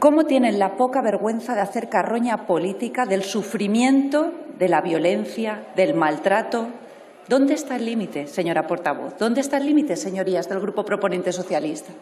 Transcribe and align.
cómo 0.00 0.24
tienen 0.24 0.58
la 0.58 0.78
poca 0.78 1.02
vergüenza 1.02 1.54
de 1.54 1.60
hacer 1.60 1.90
carroña 1.90 2.46
política 2.46 3.04
del 3.04 3.22
sufrimiento, 3.22 4.32
de 4.58 4.68
la 4.68 4.80
violencia, 4.80 5.66
del 5.76 5.92
maltrato. 5.94 6.68
¿Dónde 7.28 7.52
está 7.52 7.76
el 7.76 7.84
límite, 7.84 8.26
señora 8.26 8.66
portavoz? 8.66 9.18
¿Dónde 9.18 9.42
está 9.42 9.58
el 9.58 9.66
límite, 9.66 9.96
señorías 9.96 10.48
del 10.48 10.58
Grupo 10.58 10.86
Proponente 10.86 11.32
Socialista? 11.32 11.92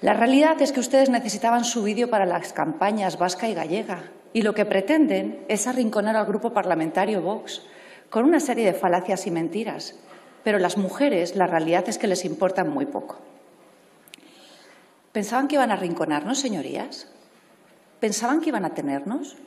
La 0.00 0.14
realidad 0.14 0.62
es 0.62 0.70
que 0.70 0.78
ustedes 0.78 1.10
necesitaban 1.10 1.64
su 1.64 1.82
vídeo 1.82 2.08
para 2.08 2.24
las 2.24 2.52
campañas 2.52 3.18
vasca 3.18 3.48
y 3.48 3.54
gallega 3.54 4.04
y 4.32 4.42
lo 4.42 4.54
que 4.54 4.64
pretenden 4.64 5.44
es 5.48 5.66
arrinconar 5.66 6.14
al 6.14 6.26
grupo 6.26 6.52
parlamentario 6.52 7.20
Vox 7.20 7.62
con 8.10 8.24
una 8.24 8.38
serie 8.38 8.64
de 8.64 8.74
falacias 8.74 9.26
y 9.26 9.32
mentiras. 9.32 9.98
Pero 10.44 10.60
las 10.60 10.76
mujeres, 10.76 11.34
la 11.34 11.48
realidad 11.48 11.88
es 11.88 11.98
que 11.98 12.06
les 12.06 12.24
importan 12.24 12.70
muy 12.70 12.86
poco. 12.86 13.16
¿Pensaban 15.16 15.48
que 15.48 15.54
iban 15.54 15.70
a 15.70 15.74
arrinconarnos, 15.80 16.38
señorías? 16.38 17.06
¿Pensaban 18.00 18.42
que 18.42 18.50
iban 18.50 18.66
a 18.66 18.74
tenernos 18.74 19.38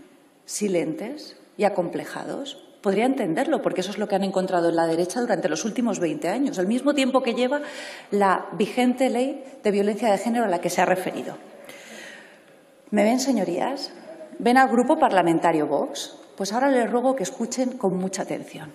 silentes 0.45 1.37
y 1.57 1.63
acomplejados? 1.63 2.65
podría 2.81 3.05
entenderlo, 3.05 3.61
porque 3.61 3.81
eso 3.81 3.91
es 3.91 3.99
lo 3.99 4.07
que 4.07 4.15
han 4.15 4.23
encontrado 4.23 4.69
en 4.69 4.75
la 4.75 4.87
derecha 4.87 5.21
durante 5.21 5.47
los 5.47 5.65
últimos 5.65 5.99
20 5.99 6.27
años, 6.27 6.57
al 6.57 6.65
mismo 6.65 6.95
tiempo 6.95 7.21
que 7.21 7.35
lleva 7.35 7.61
la 8.09 8.47
vigente 8.53 9.11
ley 9.11 9.43
de 9.61 9.69
violencia 9.69 10.09
de 10.09 10.17
género 10.17 10.45
a 10.45 10.47
la 10.47 10.59
que 10.59 10.71
se 10.71 10.81
ha 10.81 10.85
referido. 10.85 11.37
¿Me 12.89 13.03
ven, 13.03 13.19
señorías? 13.19 13.91
¿Ven 14.39 14.57
al 14.57 14.69
grupo 14.69 14.97
parlamentario 14.97 15.67
Vox? 15.67 16.17
Pues 16.35 16.51
ahora 16.51 16.71
les 16.71 16.89
ruego 16.89 17.15
que 17.15 17.23
escuchen 17.23 17.77
con 17.77 17.95
mucha 17.95 18.23
atención. 18.23 18.73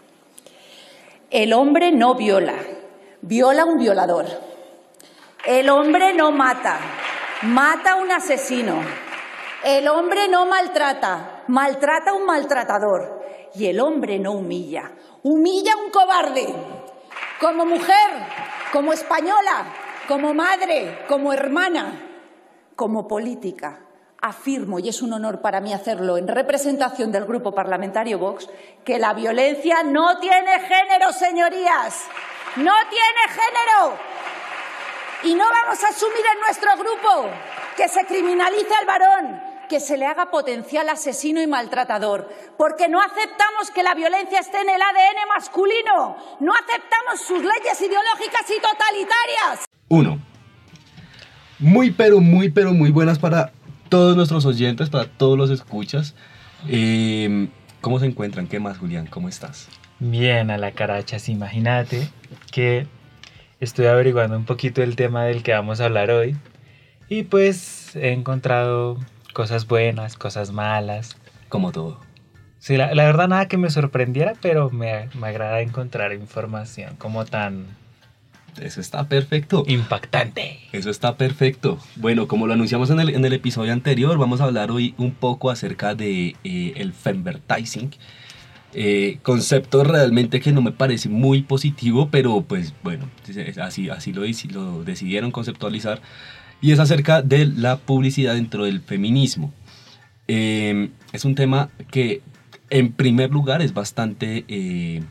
El 1.28 1.54
hombre 1.54 1.90
no 1.90 2.14
viola, 2.14 2.58
viola 3.20 3.64
un 3.64 3.78
violador. 3.78 4.53
El 5.46 5.68
hombre 5.68 6.14
no 6.14 6.32
mata, 6.32 6.78
mata 7.42 7.92
a 7.92 7.96
un 7.96 8.10
asesino. 8.10 8.80
El 9.62 9.88
hombre 9.88 10.26
no 10.26 10.46
maltrata, 10.46 11.42
maltrata 11.48 12.12
a 12.12 12.14
un 12.14 12.24
maltratador 12.24 13.22
y 13.54 13.66
el 13.66 13.78
hombre 13.80 14.18
no 14.18 14.32
humilla, 14.32 14.92
humilla 15.22 15.74
a 15.74 15.76
un 15.76 15.90
cobarde. 15.90 16.46
Como 17.38 17.66
mujer, 17.66 18.10
como 18.72 18.94
española, 18.94 19.66
como 20.08 20.32
madre, 20.32 21.04
como 21.08 21.30
hermana, 21.30 22.00
como 22.74 23.06
política, 23.06 23.80
afirmo, 24.22 24.78
y 24.78 24.88
es 24.88 25.02
un 25.02 25.12
honor 25.12 25.42
para 25.42 25.60
mí 25.60 25.74
hacerlo 25.74 26.16
en 26.16 26.26
representación 26.26 27.12
del 27.12 27.26
Grupo 27.26 27.54
Parlamentario 27.54 28.18
Vox, 28.18 28.48
que 28.82 28.98
la 28.98 29.12
violencia 29.12 29.82
no 29.82 30.18
tiene 30.20 30.58
género, 30.60 31.12
señorías. 31.12 32.04
No 32.56 32.72
tiene 32.88 33.28
género. 33.28 34.13
Y 35.22 35.34
no 35.34 35.44
vamos 35.44 35.82
a 35.84 35.88
asumir 35.88 36.24
en 36.34 36.40
nuestro 36.40 36.70
grupo 36.76 37.30
que 37.76 37.88
se 37.88 38.04
criminalice 38.06 38.74
al 38.78 38.86
varón, 38.86 39.40
que 39.68 39.80
se 39.80 39.96
le 39.96 40.06
haga 40.06 40.30
potencial 40.30 40.88
asesino 40.88 41.40
y 41.40 41.46
maltratador, 41.46 42.28
porque 42.58 42.88
no 42.88 43.00
aceptamos 43.00 43.70
que 43.74 43.82
la 43.82 43.94
violencia 43.94 44.40
esté 44.40 44.60
en 44.60 44.68
el 44.68 44.82
ADN 44.82 45.28
masculino, 45.34 46.16
no 46.40 46.52
aceptamos 46.52 47.20
sus 47.26 47.38
leyes 47.38 47.80
ideológicas 47.80 48.50
y 48.50 48.60
totalitarias. 48.60 49.64
Uno, 49.88 50.18
muy 51.58 51.90
pero 51.90 52.20
muy 52.20 52.50
pero 52.50 52.72
muy 52.72 52.90
buenas 52.90 53.18
para 53.18 53.52
todos 53.88 54.16
nuestros 54.16 54.44
oyentes, 54.44 54.90
para 54.90 55.06
todos 55.06 55.38
los 55.38 55.50
escuchas. 55.50 56.14
Eh, 56.68 57.48
¿Cómo 57.80 57.98
se 58.00 58.06
encuentran? 58.06 58.46
¿Qué 58.46 58.60
más, 58.60 58.78
Julián? 58.78 59.06
¿Cómo 59.06 59.28
estás? 59.28 59.68
Bien, 59.98 60.50
a 60.50 60.58
la 60.58 60.72
carachas. 60.72 61.28
Imagínate 61.28 62.08
que 62.50 62.86
estoy 63.64 63.86
averiguando 63.86 64.36
un 64.36 64.44
poquito 64.44 64.82
el 64.82 64.96
tema 64.96 65.24
del 65.24 65.42
que 65.42 65.52
vamos 65.52 65.80
a 65.80 65.86
hablar 65.86 66.10
hoy 66.10 66.36
y 67.08 67.24
pues 67.24 67.96
he 67.96 68.12
encontrado 68.12 68.98
cosas 69.32 69.66
buenas, 69.66 70.16
cosas 70.16 70.52
malas. 70.52 71.16
Como 71.48 71.72
todo. 71.72 72.00
Sí, 72.58 72.76
la, 72.76 72.92
verdad 72.92 73.28
nada 73.28 73.46
que 73.46 73.58
me 73.58 73.68
sorprendiera, 73.68 74.34
pero 74.40 74.70
me, 74.70 75.08
me 75.14 75.28
agrada 75.28 75.60
encontrar 75.60 76.12
información 76.14 76.96
como 76.96 77.24
tan... 77.26 77.66
Eso 78.60 78.80
está 78.80 79.08
perfecto. 79.08 79.64
Impactante. 79.66 80.60
Eso 80.72 80.88
está 80.88 81.16
perfecto. 81.16 81.78
Bueno, 81.96 82.28
como 82.28 82.46
lo 82.46 82.54
anunciamos 82.54 82.88
en 82.90 83.00
el, 83.00 83.10
en 83.10 83.24
el 83.24 83.32
episodio 83.32 83.72
anterior, 83.72 84.16
vamos 84.16 84.40
a 84.40 84.44
hablar 84.44 84.70
hoy 84.70 84.94
un 84.96 85.10
poco 85.10 85.50
acerca 85.50 85.94
de 85.94 86.36
eh, 86.44 86.72
el 86.76 86.92
femvertising. 86.92 87.90
Eh, 88.76 89.18
concepto 89.22 89.84
realmente 89.84 90.40
que 90.40 90.50
no 90.50 90.60
me 90.60 90.72
parece 90.72 91.08
muy 91.08 91.42
positivo, 91.42 92.08
pero 92.10 92.42
pues 92.42 92.74
bueno, 92.82 93.08
así, 93.62 93.88
así 93.88 94.12
lo, 94.12 94.24
lo 94.52 94.84
decidieron 94.84 95.30
conceptualizar 95.30 96.02
y 96.60 96.72
es 96.72 96.80
acerca 96.80 97.22
de 97.22 97.46
la 97.46 97.76
publicidad 97.76 98.34
dentro 98.34 98.64
del 98.64 98.80
feminismo. 98.80 99.52
Em, 100.26 100.90
es 101.12 101.24
un 101.24 101.34
tema 101.34 101.68
que 101.90 102.22
en 102.70 102.92
primer 102.92 103.30
lugar 103.30 103.62
es 103.62 103.74
bastante, 103.74 104.44
eh, 104.48 105.02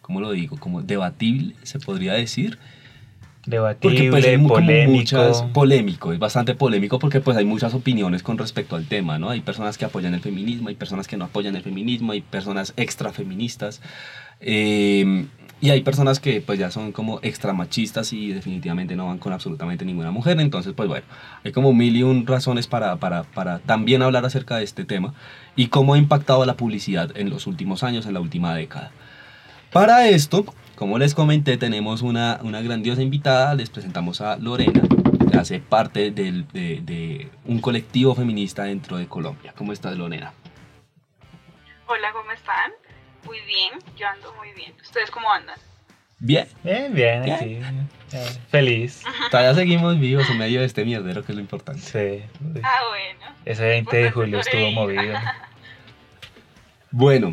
¿cómo 0.00 0.20
lo 0.20 0.30
digo? 0.30 0.56
Como 0.58 0.82
debatible, 0.82 1.54
se 1.64 1.78
podría 1.80 2.12
decir. 2.12 2.58
Debatible, 3.46 4.10
pues, 4.10 4.24
polémico. 4.24 5.52
polémico, 5.52 6.12
es 6.12 6.18
bastante 6.18 6.54
polémico 6.54 6.98
porque 6.98 7.20
pues 7.20 7.36
hay 7.36 7.44
muchas 7.44 7.74
opiniones 7.74 8.22
con 8.22 8.38
respecto 8.38 8.76
al 8.76 8.86
tema, 8.86 9.18
¿no? 9.18 9.30
Hay 9.30 9.40
personas 9.40 9.78
que 9.78 9.84
apoyan 9.84 10.14
el 10.14 10.20
feminismo, 10.20 10.68
hay 10.68 10.74
personas 10.74 11.06
que 11.06 11.16
no 11.16 11.26
apoyan 11.26 11.54
el 11.54 11.62
feminismo, 11.62 12.12
hay 12.12 12.22
personas 12.22 12.74
extra 12.76 13.12
feministas. 13.12 13.80
Eh, 14.40 15.26
y 15.58 15.70
hay 15.70 15.80
personas 15.80 16.20
que 16.20 16.42
pues 16.42 16.58
ya 16.58 16.70
son 16.70 16.92
como 16.92 17.18
extra 17.22 17.54
machistas 17.54 18.12
y 18.12 18.32
definitivamente 18.32 18.94
no 18.94 19.06
van 19.06 19.18
con 19.18 19.32
absolutamente 19.32 19.84
ninguna 19.86 20.10
mujer. 20.10 20.38
Entonces, 20.40 20.74
pues 20.76 20.88
bueno, 20.88 21.06
hay 21.44 21.52
como 21.52 21.72
mil 21.72 21.96
y 21.96 22.02
un 22.02 22.26
razones 22.26 22.66
para, 22.66 22.96
para, 22.96 23.22
para 23.22 23.60
también 23.60 24.02
hablar 24.02 24.26
acerca 24.26 24.56
de 24.58 24.64
este 24.64 24.84
tema 24.84 25.14
y 25.54 25.68
cómo 25.68 25.94
ha 25.94 25.98
impactado 25.98 26.44
la 26.44 26.54
publicidad 26.54 27.16
en 27.16 27.30
los 27.30 27.46
últimos 27.46 27.82
años, 27.82 28.04
en 28.06 28.14
la 28.14 28.20
última 28.20 28.54
década. 28.54 28.90
Para 29.72 30.08
esto, 30.08 30.44
como 30.76 30.98
les 30.98 31.14
comenté, 31.14 31.56
tenemos 31.56 32.02
una, 32.02 32.38
una 32.42 32.60
grandiosa 32.60 33.02
invitada. 33.02 33.54
Les 33.54 33.70
presentamos 33.70 34.20
a 34.20 34.36
Lorena, 34.36 34.82
que 35.30 35.36
hace 35.36 35.58
parte 35.58 36.10
del, 36.10 36.46
de, 36.48 36.80
de 36.82 37.28
un 37.46 37.60
colectivo 37.60 38.14
feminista 38.14 38.64
dentro 38.64 38.98
de 38.98 39.08
Colombia. 39.08 39.52
¿Cómo 39.56 39.72
estás, 39.72 39.96
Lorena? 39.96 40.32
Hola, 41.86 42.12
¿cómo 42.12 42.30
están? 42.30 42.72
Muy 43.24 43.38
bien, 43.40 43.72
yo 43.96 44.06
ando 44.06 44.32
muy 44.34 44.52
bien. 44.52 44.74
¿Ustedes 44.80 45.10
cómo 45.10 45.32
andan? 45.32 45.58
Bien. 46.18 46.46
Bien, 46.62 46.94
bien, 46.94 47.24
sí. 47.38 47.58
Feliz. 48.48 49.02
Todavía 49.30 49.54
seguimos 49.54 49.98
vivos 49.98 50.28
en 50.30 50.38
medio 50.38 50.60
de 50.60 50.66
este 50.66 50.84
mierdero, 50.84 51.24
que 51.24 51.32
es 51.32 51.36
lo 51.36 51.40
importante. 51.40 51.80
Sí. 51.80 52.24
Ah, 52.62 52.80
bueno. 52.88 53.34
Ese 53.44 53.64
20 53.64 53.96
de 53.96 54.10
julio 54.10 54.40
estuvo 54.40 54.70
movido. 54.72 55.14
Bueno, 56.90 57.32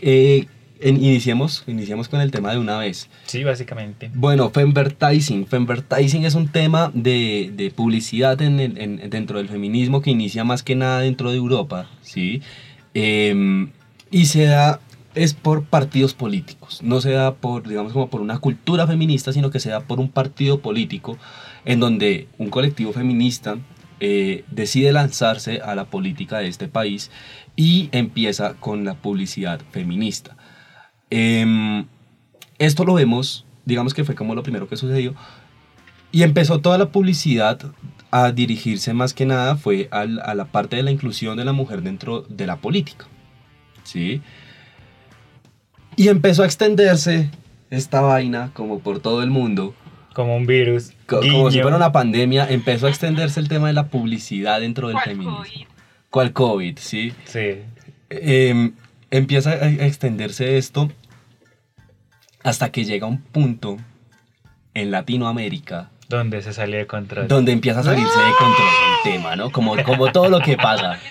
eh, 0.00 0.46
iniciemos, 0.82 1.64
iniciemos 1.66 2.08
con 2.08 2.20
el 2.20 2.30
tema 2.30 2.52
de 2.52 2.58
una 2.58 2.78
vez. 2.78 3.08
Sí, 3.26 3.44
básicamente. 3.44 4.10
Bueno, 4.14 4.50
Femvertising. 4.50 5.46
Femvertising 5.46 6.24
es 6.24 6.34
un 6.34 6.48
tema 6.48 6.90
de, 6.94 7.52
de 7.54 7.70
publicidad 7.70 8.40
en, 8.42 8.60
en, 8.60 9.10
dentro 9.10 9.38
del 9.38 9.48
feminismo 9.48 10.02
que 10.02 10.10
inicia 10.10 10.44
más 10.44 10.62
que 10.62 10.74
nada 10.74 11.00
dentro 11.00 11.30
de 11.30 11.36
Europa, 11.36 11.88
¿sí? 12.02 12.42
Eh, 12.94 13.68
y 14.10 14.26
se 14.26 14.44
da 14.44 14.80
es 15.16 15.32
por 15.32 15.64
partidos 15.64 16.12
políticos, 16.12 16.82
no 16.82 17.00
se 17.00 17.10
da 17.10 17.34
por, 17.34 17.66
digamos, 17.66 17.92
como 17.94 18.10
por 18.10 18.20
una 18.20 18.38
cultura 18.38 18.86
feminista, 18.86 19.32
sino 19.32 19.50
que 19.50 19.60
se 19.60 19.70
da 19.70 19.80
por 19.80 19.98
un 19.98 20.10
partido 20.10 20.60
político 20.60 21.16
en 21.64 21.80
donde 21.80 22.28
un 22.36 22.50
colectivo 22.50 22.92
feminista 22.92 23.56
eh, 23.98 24.44
decide 24.50 24.92
lanzarse 24.92 25.60
a 25.60 25.74
la 25.74 25.86
política 25.86 26.38
de 26.38 26.48
este 26.48 26.68
país 26.68 27.10
y 27.56 27.88
empieza 27.92 28.54
con 28.54 28.84
la 28.84 28.94
publicidad 28.94 29.60
feminista. 29.70 30.35
Em, 31.10 31.86
esto 32.58 32.84
lo 32.84 32.94
vemos, 32.94 33.44
digamos 33.64 33.94
que 33.94 34.04
fue 34.04 34.14
como 34.14 34.34
lo 34.34 34.42
primero 34.42 34.68
que 34.68 34.76
sucedió, 34.76 35.14
y 36.12 36.22
empezó 36.22 36.60
toda 36.60 36.78
la 36.78 36.90
publicidad 36.90 37.58
a 38.10 38.32
dirigirse 38.32 38.94
más 38.94 39.12
que 39.12 39.26
nada 39.26 39.56
fue 39.56 39.88
a 39.90 40.06
la 40.06 40.44
parte 40.46 40.76
de 40.76 40.82
la 40.82 40.90
inclusión 40.90 41.36
de 41.36 41.44
la 41.44 41.52
mujer 41.52 41.82
dentro 41.82 42.22
de 42.22 42.46
la 42.46 42.56
política. 42.56 43.06
¿sí? 43.86 44.20
Y 45.96 46.08
empezó 46.08 46.42
a 46.42 46.46
extenderse 46.46 47.30
esta 47.70 48.00
vaina 48.00 48.50
como 48.52 48.80
por 48.80 49.00
todo 49.00 49.22
el 49.22 49.30
mundo. 49.30 49.74
Como 50.14 50.36
un 50.36 50.46
virus. 50.46 50.92
como 51.06 51.50
si 51.50 51.60
fuera 51.60 51.76
una 51.76 51.92
pandemia, 51.92 52.48
empezó 52.48 52.86
a 52.86 52.90
extenderse 52.90 53.40
el 53.40 53.48
tema 53.48 53.68
de 53.68 53.74
la 53.74 53.88
publicidad 53.88 54.60
dentro 54.60 54.88
del 54.88 54.98
feminismo. 54.98 55.38
COVID? 55.38 55.66
¿Cuál 56.10 56.32
COVID? 56.32 56.78
Sí. 56.78 57.12
Sí. 57.24 57.62
Em, 58.08 58.72
empieza 59.18 59.50
a 59.50 59.68
extenderse 59.68 60.56
esto 60.58 60.90
hasta 62.42 62.70
que 62.70 62.84
llega 62.84 63.06
un 63.06 63.20
punto 63.20 63.76
en 64.74 64.90
Latinoamérica. 64.90 65.90
Donde 66.08 66.42
se 66.42 66.52
salió 66.52 66.78
de 66.78 66.86
control. 66.86 67.26
Donde 67.26 67.52
empieza 67.52 67.80
a 67.80 67.82
salirse 67.82 68.18
de 68.18 68.32
control 68.38 68.68
el 68.68 69.12
tema, 69.12 69.34
¿no? 69.34 69.50
Como, 69.50 69.74
como 69.82 70.12
todo 70.12 70.28
lo 70.28 70.40
que 70.40 70.56
pasa. 70.56 70.98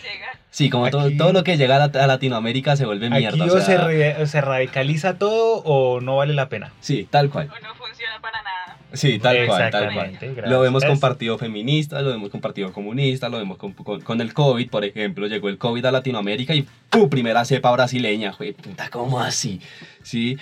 Sí, 0.55 0.69
como 0.69 0.89
todo, 0.89 1.11
todo, 1.17 1.33
lo 1.33 1.43
que 1.43 1.57
llega 1.57 1.83
a, 1.83 2.07
Latinoamérica 2.07 2.77
se 2.77 2.85
vuelve 2.85 3.09
mierda. 3.09 3.43
Aquí 3.43 3.53
o, 3.53 4.25
se, 4.25 4.39
radicaliza 4.39 5.17
todo 5.17 5.61
o 5.65 5.99
no 5.99 6.15
vale 6.15 6.33
la 6.33 6.47
pena. 6.47 6.71
Sí, 6.79 7.05
tal 7.11 7.29
cual. 7.29 7.51
O 7.51 7.59
no 7.61 7.75
funciona 7.75 8.21
para 8.21 8.41
nada. 8.41 8.64
Sí, 8.95 9.19
tal 9.19 9.45
cual, 9.47 9.69
tal 9.71 9.93
cual. 9.93 10.11
Gracias. 10.19 10.49
Lo 10.49 10.59
vemos 10.61 10.83
con 10.85 10.99
partido 10.99 11.37
feminista, 11.37 12.01
lo 12.01 12.09
vemos 12.11 12.29
con 12.29 12.41
partido 12.41 12.71
comunista, 12.73 13.29
lo 13.29 13.37
vemos 13.37 13.57
con, 13.57 13.73
con- 13.73 14.01
con 14.01 14.21
el 14.21 14.33
COVID, 14.33 14.69
por 14.69 14.83
ejemplo. 14.85 15.27
Llegó 15.27 15.49
el 15.49 15.57
COVID 15.57 15.85
a 15.85 15.91
Latinoamérica 15.91 16.53
y 16.55 16.65
¡pum! 16.89 17.09
primera 17.09 17.43
cepa 17.45 17.71
brasileña. 17.71 18.31
Jue 18.33 18.53
puta, 18.53 18.89
¿cómo 18.89 19.19
así? 19.19 19.61
Sí. 20.03 20.37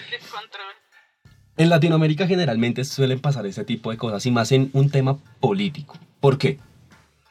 En 1.58 1.70
Latinoamérica 1.70 2.26
generalmente 2.28 2.84
suelen 2.84 3.20
pasar 3.20 3.46
ese 3.46 3.64
tipo 3.64 3.92
de 3.92 3.98
cosas 3.98 4.26
y 4.26 4.32
más 4.32 4.52
en 4.52 4.70
un 4.74 4.90
tema 4.90 5.18
político. 5.40 5.98
¿Por 6.20 6.38
qué? 6.38 6.58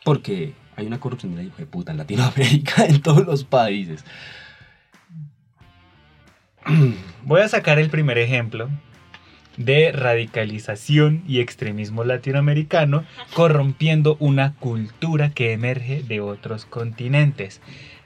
Porque 0.05 0.53
hay 0.77 0.87
una 0.87 1.01
corrupción 1.01 1.33
de 1.35 1.43
la 1.43 1.49
hijo 1.49 1.57
de 1.59 1.67
puta 1.67 1.91
en 1.93 1.99
Latinoamérica, 1.99 2.85
en 2.89 3.03
todos 3.03 3.27
los 3.27 3.45
países. 3.45 4.05
Voy 7.25 7.41
a 7.41 7.49
sacar 7.49 7.79
el 7.79 7.91
primer 7.91 8.19
ejemplo 8.19 8.69
de 9.57 9.93
radicalización 9.93 11.23
y 11.27 11.41
extremismo 11.41 12.05
latinoamericano 12.05 13.05
corrompiendo 13.35 14.17
una 14.19 14.55
cultura 14.55 15.31
que 15.31 15.53
emerge 15.53 16.03
de 16.03 16.21
otros 16.21 16.65
continentes. 16.65 17.61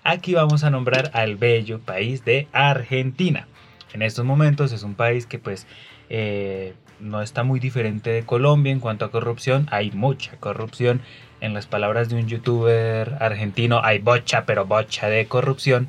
Aquí 0.05 0.35
vamos 0.35 0.65
a 0.65 0.71
nombrar 0.71 1.11
al 1.15 1.37
bello 1.37 1.81
país 1.81 2.25
de 2.25 2.49
Argentina. 2.53 3.47
En 3.93 4.03
estos 4.03 4.25
momentos 4.25 4.73
es 4.73 4.83
un 4.83 4.95
país 4.95 5.27
que 5.27 5.39
pues 5.39 5.67
eh, 6.11 6.75
no 7.01 7.23
está 7.23 7.43
muy 7.43 7.61
diferente 7.61 8.11
de 8.11 8.25
Colombia 8.25 8.73
en 8.73 8.81
cuanto 8.81 9.05
a 9.05 9.11
corrupción. 9.11 9.67
Hay 9.71 9.91
mucha 9.91 10.37
corrupción. 10.37 11.01
En 11.41 11.53
las 11.53 11.67
palabras 11.67 12.09
de 12.09 12.17
un 12.17 12.29
youtuber 12.29 13.17
argentino, 13.21 13.81
hay 13.85 13.99
bocha, 13.99 14.47
pero 14.47 14.65
bocha 14.65 15.09
de 15.09 15.27
corrupción 15.27 15.89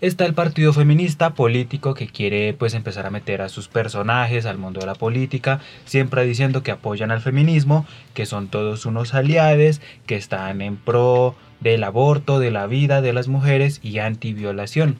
está 0.00 0.26
el 0.26 0.34
partido 0.34 0.72
feminista 0.72 1.34
político 1.34 1.94
que 1.94 2.06
quiere 2.06 2.54
pues 2.54 2.74
empezar 2.74 3.06
a 3.06 3.10
meter 3.10 3.42
a 3.42 3.48
sus 3.48 3.68
personajes 3.68 4.46
al 4.46 4.58
mundo 4.58 4.80
de 4.80 4.86
la 4.86 4.94
política, 4.94 5.60
siempre 5.84 6.24
diciendo 6.24 6.62
que 6.62 6.70
apoyan 6.70 7.10
al 7.10 7.20
feminismo, 7.20 7.86
que 8.14 8.26
son 8.26 8.48
todos 8.48 8.86
unos 8.86 9.14
aliados, 9.14 9.80
que 10.06 10.16
están 10.16 10.60
en 10.60 10.76
pro 10.76 11.34
del 11.60 11.84
aborto, 11.84 12.38
de 12.38 12.50
la 12.50 12.66
vida 12.66 13.00
de 13.00 13.12
las 13.12 13.28
mujeres 13.28 13.80
y 13.82 13.98
antiviolación. 13.98 14.98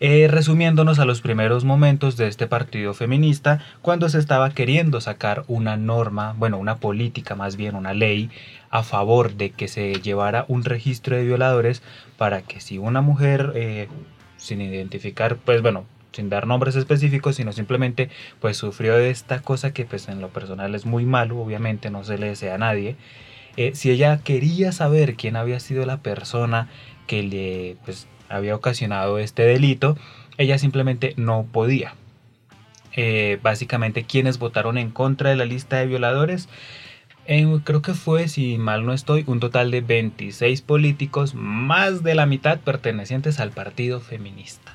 Eh, 0.00 0.28
resumiéndonos 0.30 1.00
a 1.00 1.04
los 1.04 1.20
primeros 1.22 1.64
momentos 1.64 2.16
de 2.16 2.28
este 2.28 2.46
partido 2.46 2.94
feminista, 2.94 3.58
cuando 3.82 4.08
se 4.08 4.20
estaba 4.20 4.50
queriendo 4.50 5.00
sacar 5.00 5.42
una 5.48 5.76
norma, 5.76 6.36
bueno, 6.38 6.56
una 6.58 6.76
política 6.76 7.34
más 7.34 7.56
bien, 7.56 7.74
una 7.74 7.94
ley 7.94 8.30
a 8.70 8.84
favor 8.84 9.34
de 9.34 9.50
que 9.50 9.66
se 9.66 9.94
llevara 9.94 10.44
un 10.46 10.62
registro 10.62 11.16
de 11.16 11.24
violadores 11.24 11.82
para 12.16 12.42
que 12.42 12.60
si 12.60 12.78
una 12.78 13.00
mujer, 13.00 13.52
eh, 13.56 13.88
sin 14.36 14.60
identificar, 14.60 15.36
pues 15.36 15.62
bueno, 15.62 15.84
sin 16.12 16.28
dar 16.28 16.46
nombres 16.46 16.76
específicos, 16.76 17.34
sino 17.34 17.52
simplemente 17.52 18.08
pues 18.40 18.56
sufrió 18.56 18.94
de 18.94 19.10
esta 19.10 19.40
cosa 19.40 19.72
que 19.72 19.84
pues 19.84 20.08
en 20.08 20.20
lo 20.20 20.28
personal 20.28 20.76
es 20.76 20.86
muy 20.86 21.06
malo, 21.06 21.40
obviamente 21.40 21.90
no 21.90 22.04
se 22.04 22.18
le 22.18 22.28
desea 22.28 22.54
a 22.54 22.58
nadie, 22.58 22.94
eh, 23.56 23.72
si 23.74 23.90
ella 23.90 24.20
quería 24.22 24.70
saber 24.70 25.16
quién 25.16 25.34
había 25.34 25.58
sido 25.58 25.84
la 25.86 25.96
persona 26.02 26.68
que 27.08 27.24
le 27.24 27.76
pues 27.84 28.06
había 28.28 28.54
ocasionado 28.54 29.18
este 29.18 29.42
delito, 29.42 29.96
ella 30.36 30.58
simplemente 30.58 31.14
no 31.16 31.46
podía. 31.50 31.94
Eh, 32.96 33.38
básicamente 33.42 34.04
quienes 34.04 34.38
votaron 34.38 34.78
en 34.78 34.90
contra 34.90 35.30
de 35.30 35.36
la 35.36 35.44
lista 35.44 35.76
de 35.76 35.86
violadores, 35.86 36.48
eh, 37.26 37.46
creo 37.62 37.82
que 37.82 37.94
fue, 37.94 38.26
si 38.26 38.56
mal 38.56 38.86
no 38.86 38.94
estoy, 38.94 39.22
un 39.26 39.38
total 39.38 39.70
de 39.70 39.82
26 39.82 40.62
políticos, 40.62 41.34
más 41.34 42.02
de 42.02 42.14
la 42.14 42.26
mitad 42.26 42.58
pertenecientes 42.58 43.38
al 43.38 43.50
partido 43.50 44.00
feminista. 44.00 44.72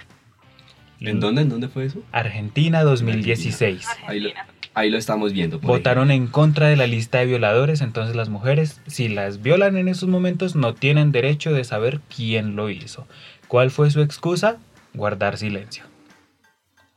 ¿En 1.00 1.20
dónde? 1.20 1.42
¿En 1.42 1.50
dónde 1.50 1.68
fue 1.68 1.86
eso? 1.86 2.02
Argentina 2.12 2.84
2016. 2.84 3.86
Ahí 4.08 4.20
lo, 4.20 4.30
Argentina. 4.30 4.48
ahí 4.74 4.90
lo 4.90 4.98
estamos 4.98 5.34
viendo. 5.34 5.60
por 5.60 5.68
Votaron 5.68 6.12
en 6.12 6.28
contra 6.28 6.68
de 6.68 6.78
la 6.78 6.88
lista 6.88 7.18
de 7.18 7.26
violadores, 7.26 7.82
entonces 7.82 8.16
las 8.16 8.30
mujeres, 8.30 8.80
si 8.88 9.10
las 9.10 9.42
violan 9.42 9.76
en 9.76 9.88
esos 9.88 10.08
momentos, 10.08 10.56
no 10.56 10.74
tienen 10.76 11.12
derecho 11.12 11.52
de 11.52 11.64
saber 11.64 12.00
quién 12.16 12.56
lo 12.56 12.70
hizo. 12.70 13.08
¿Cuál 13.54 13.70
fue 13.70 13.92
su 13.92 14.02
excusa? 14.02 14.58
Guardar 14.96 15.38
silencio. 15.38 15.84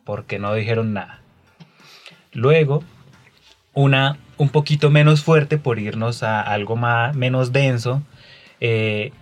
Porque 0.04 0.38
no 0.38 0.54
dijeron 0.54 0.94
nada. 0.94 1.20
Luego, 2.32 2.82
una 3.74 4.16
un 4.38 4.48
poquito 4.48 4.88
menos 4.88 5.22
fuerte 5.22 5.58
por 5.58 5.78
irnos 5.78 6.22
a 6.22 6.40
algo 6.40 6.74
más, 6.74 7.14
menos 7.14 7.52
denso, 7.52 8.02
eh, 8.62 9.12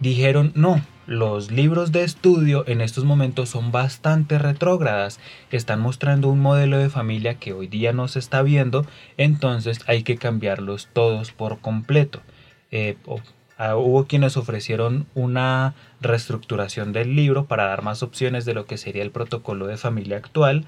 dijeron 0.00 0.50
no. 0.56 0.84
Los 1.06 1.52
libros 1.52 1.92
de 1.92 2.02
estudio 2.02 2.64
en 2.66 2.80
estos 2.80 3.04
momentos 3.04 3.50
son 3.50 3.70
bastante 3.70 4.36
retrógradas, 4.36 5.20
están 5.52 5.78
mostrando 5.78 6.26
un 6.26 6.40
modelo 6.40 6.76
de 6.78 6.90
familia 6.90 7.36
que 7.36 7.52
hoy 7.52 7.68
día 7.68 7.92
no 7.92 8.08
se 8.08 8.18
está 8.18 8.42
viendo, 8.42 8.84
entonces 9.16 9.78
hay 9.86 10.02
que 10.02 10.16
cambiarlos 10.16 10.88
todos 10.92 11.30
por 11.30 11.60
completo. 11.60 12.20
Eh, 12.72 12.96
ah, 13.58 13.76
hubo 13.76 14.06
quienes 14.06 14.36
ofrecieron 14.36 15.06
una 15.14 15.74
reestructuración 16.00 16.92
del 16.92 17.16
libro 17.16 17.46
para 17.46 17.66
dar 17.66 17.82
más 17.82 18.02
opciones 18.02 18.44
de 18.44 18.54
lo 18.54 18.66
que 18.66 18.78
sería 18.78 19.02
el 19.02 19.10
protocolo 19.10 19.66
de 19.66 19.76
familia 19.76 20.16
actual 20.16 20.66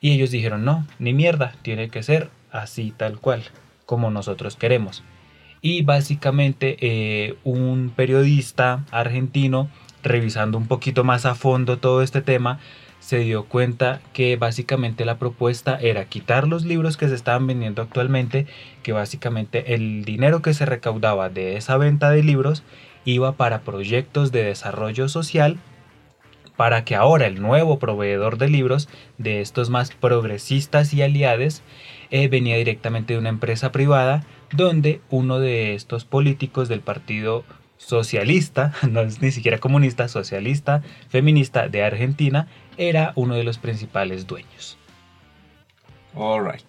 y 0.00 0.12
ellos 0.12 0.30
dijeron 0.30 0.64
no, 0.64 0.86
ni 0.98 1.12
mierda, 1.12 1.54
tiene 1.62 1.88
que 1.88 2.02
ser 2.02 2.30
así 2.50 2.92
tal 2.96 3.18
cual, 3.18 3.42
como 3.86 4.10
nosotros 4.10 4.56
queremos. 4.56 5.02
Y 5.60 5.82
básicamente 5.82 6.76
eh, 6.80 7.36
un 7.44 7.92
periodista 7.94 8.84
argentino, 8.90 9.68
revisando 10.02 10.56
un 10.56 10.68
poquito 10.68 11.02
más 11.02 11.26
a 11.26 11.34
fondo 11.34 11.78
todo 11.78 12.02
este 12.02 12.22
tema, 12.22 12.60
se 13.08 13.20
dio 13.20 13.46
cuenta 13.46 14.02
que 14.12 14.36
básicamente 14.36 15.06
la 15.06 15.16
propuesta 15.16 15.78
era 15.80 16.04
quitar 16.04 16.46
los 16.46 16.66
libros 16.66 16.98
que 16.98 17.08
se 17.08 17.14
estaban 17.14 17.46
vendiendo 17.46 17.80
actualmente, 17.80 18.46
que 18.82 18.92
básicamente 18.92 19.72
el 19.72 20.04
dinero 20.04 20.42
que 20.42 20.52
se 20.52 20.66
recaudaba 20.66 21.30
de 21.30 21.56
esa 21.56 21.78
venta 21.78 22.10
de 22.10 22.22
libros 22.22 22.64
iba 23.06 23.32
para 23.32 23.62
proyectos 23.62 24.30
de 24.30 24.44
desarrollo 24.44 25.08
social 25.08 25.56
para 26.58 26.84
que 26.84 26.96
ahora 26.96 27.26
el 27.26 27.40
nuevo 27.40 27.78
proveedor 27.78 28.36
de 28.36 28.50
libros 28.50 28.90
de 29.16 29.40
estos 29.40 29.70
más 29.70 29.90
progresistas 29.92 30.92
y 30.92 31.00
aliados 31.00 31.62
eh, 32.10 32.28
venía 32.28 32.58
directamente 32.58 33.14
de 33.14 33.20
una 33.20 33.30
empresa 33.30 33.72
privada 33.72 34.26
donde 34.52 35.00
uno 35.08 35.40
de 35.40 35.74
estos 35.74 36.04
políticos 36.04 36.68
del 36.68 36.80
partido 36.80 37.46
socialista, 37.78 38.74
no 38.90 39.00
es 39.00 39.22
ni 39.22 39.30
siquiera 39.30 39.56
comunista, 39.56 40.08
socialista, 40.08 40.82
feminista 41.08 41.68
de 41.68 41.82
Argentina, 41.84 42.48
era 42.78 43.12
uno 43.16 43.34
de 43.34 43.44
los 43.44 43.58
principales 43.58 44.26
dueños. 44.26 44.78
All 46.14 46.44
right. 46.50 46.64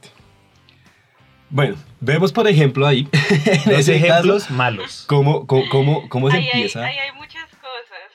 Bueno, 1.51 1.77
vemos 1.99 2.31
por 2.31 2.47
ejemplo 2.47 2.85
ahí, 2.85 3.07
en 3.13 3.71
Los 3.71 3.79
ese 3.81 3.95
ejemplos 3.95 4.43
caso, 4.43 4.53
malos. 4.53 5.05
cómo, 5.07 5.47
cómo, 5.47 5.67
cómo, 5.69 6.09
cómo 6.09 6.29
se 6.29 6.37
Ahí 6.37 6.43
hay, 6.43 6.49
empieza. 6.51 6.85
ahí 6.85 6.97
hay 6.99 7.11
muchas 7.13 7.49
cosas. 7.55 8.11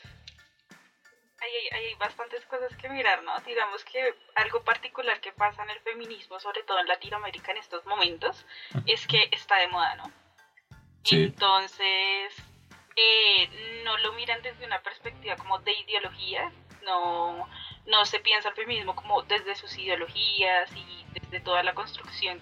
Ahí 1.40 1.50
hay, 1.73 1.78
ahí 1.78 1.87
hay 1.87 1.95
bastantes 1.95 2.45
cosas 2.47 2.76
que 2.76 2.88
mirar, 2.90 3.23
¿no? 3.25 3.33
Digamos 3.45 3.85
que 3.85 3.99
algo 4.37 4.62
particular 4.62 5.21
que 5.21 5.33
pasa 5.33 5.64
en 5.64 5.71
el 5.71 5.80
feminismo, 5.80 6.38
sobre 6.38 6.62
todo 6.62 6.78
en 6.78 6.87
Latinoamérica 6.87 7.50
en 7.50 7.59
estos 7.59 7.85
momentos, 7.87 8.47
es 8.87 9.04
que 9.09 9.28
está 9.33 9.57
de 9.59 9.69
moda, 9.69 9.97
¿no? 9.97 10.12
Sí. 11.02 11.25
Entonces, 11.25 12.33
eh, 12.97 13.83
no 13.85 13.99
lo 13.99 14.12
miran 14.12 14.40
desde 14.42 14.64
una 14.64 14.80
perspectiva 14.80 15.35
como 15.37 15.59
de 15.59 15.73
ideología, 15.73 16.52
no, 16.85 17.49
no 17.87 18.05
se 18.07 18.21
piensa 18.21 18.49
el 18.49 18.55
feminismo 18.55 18.95
como 18.97 19.23
desde 19.23 19.55
sus 19.55 19.76
ideologías 19.79 20.71
y 20.75 21.07
desde 21.12 21.41
toda 21.41 21.62
la 21.62 21.75
construcción 21.75 22.41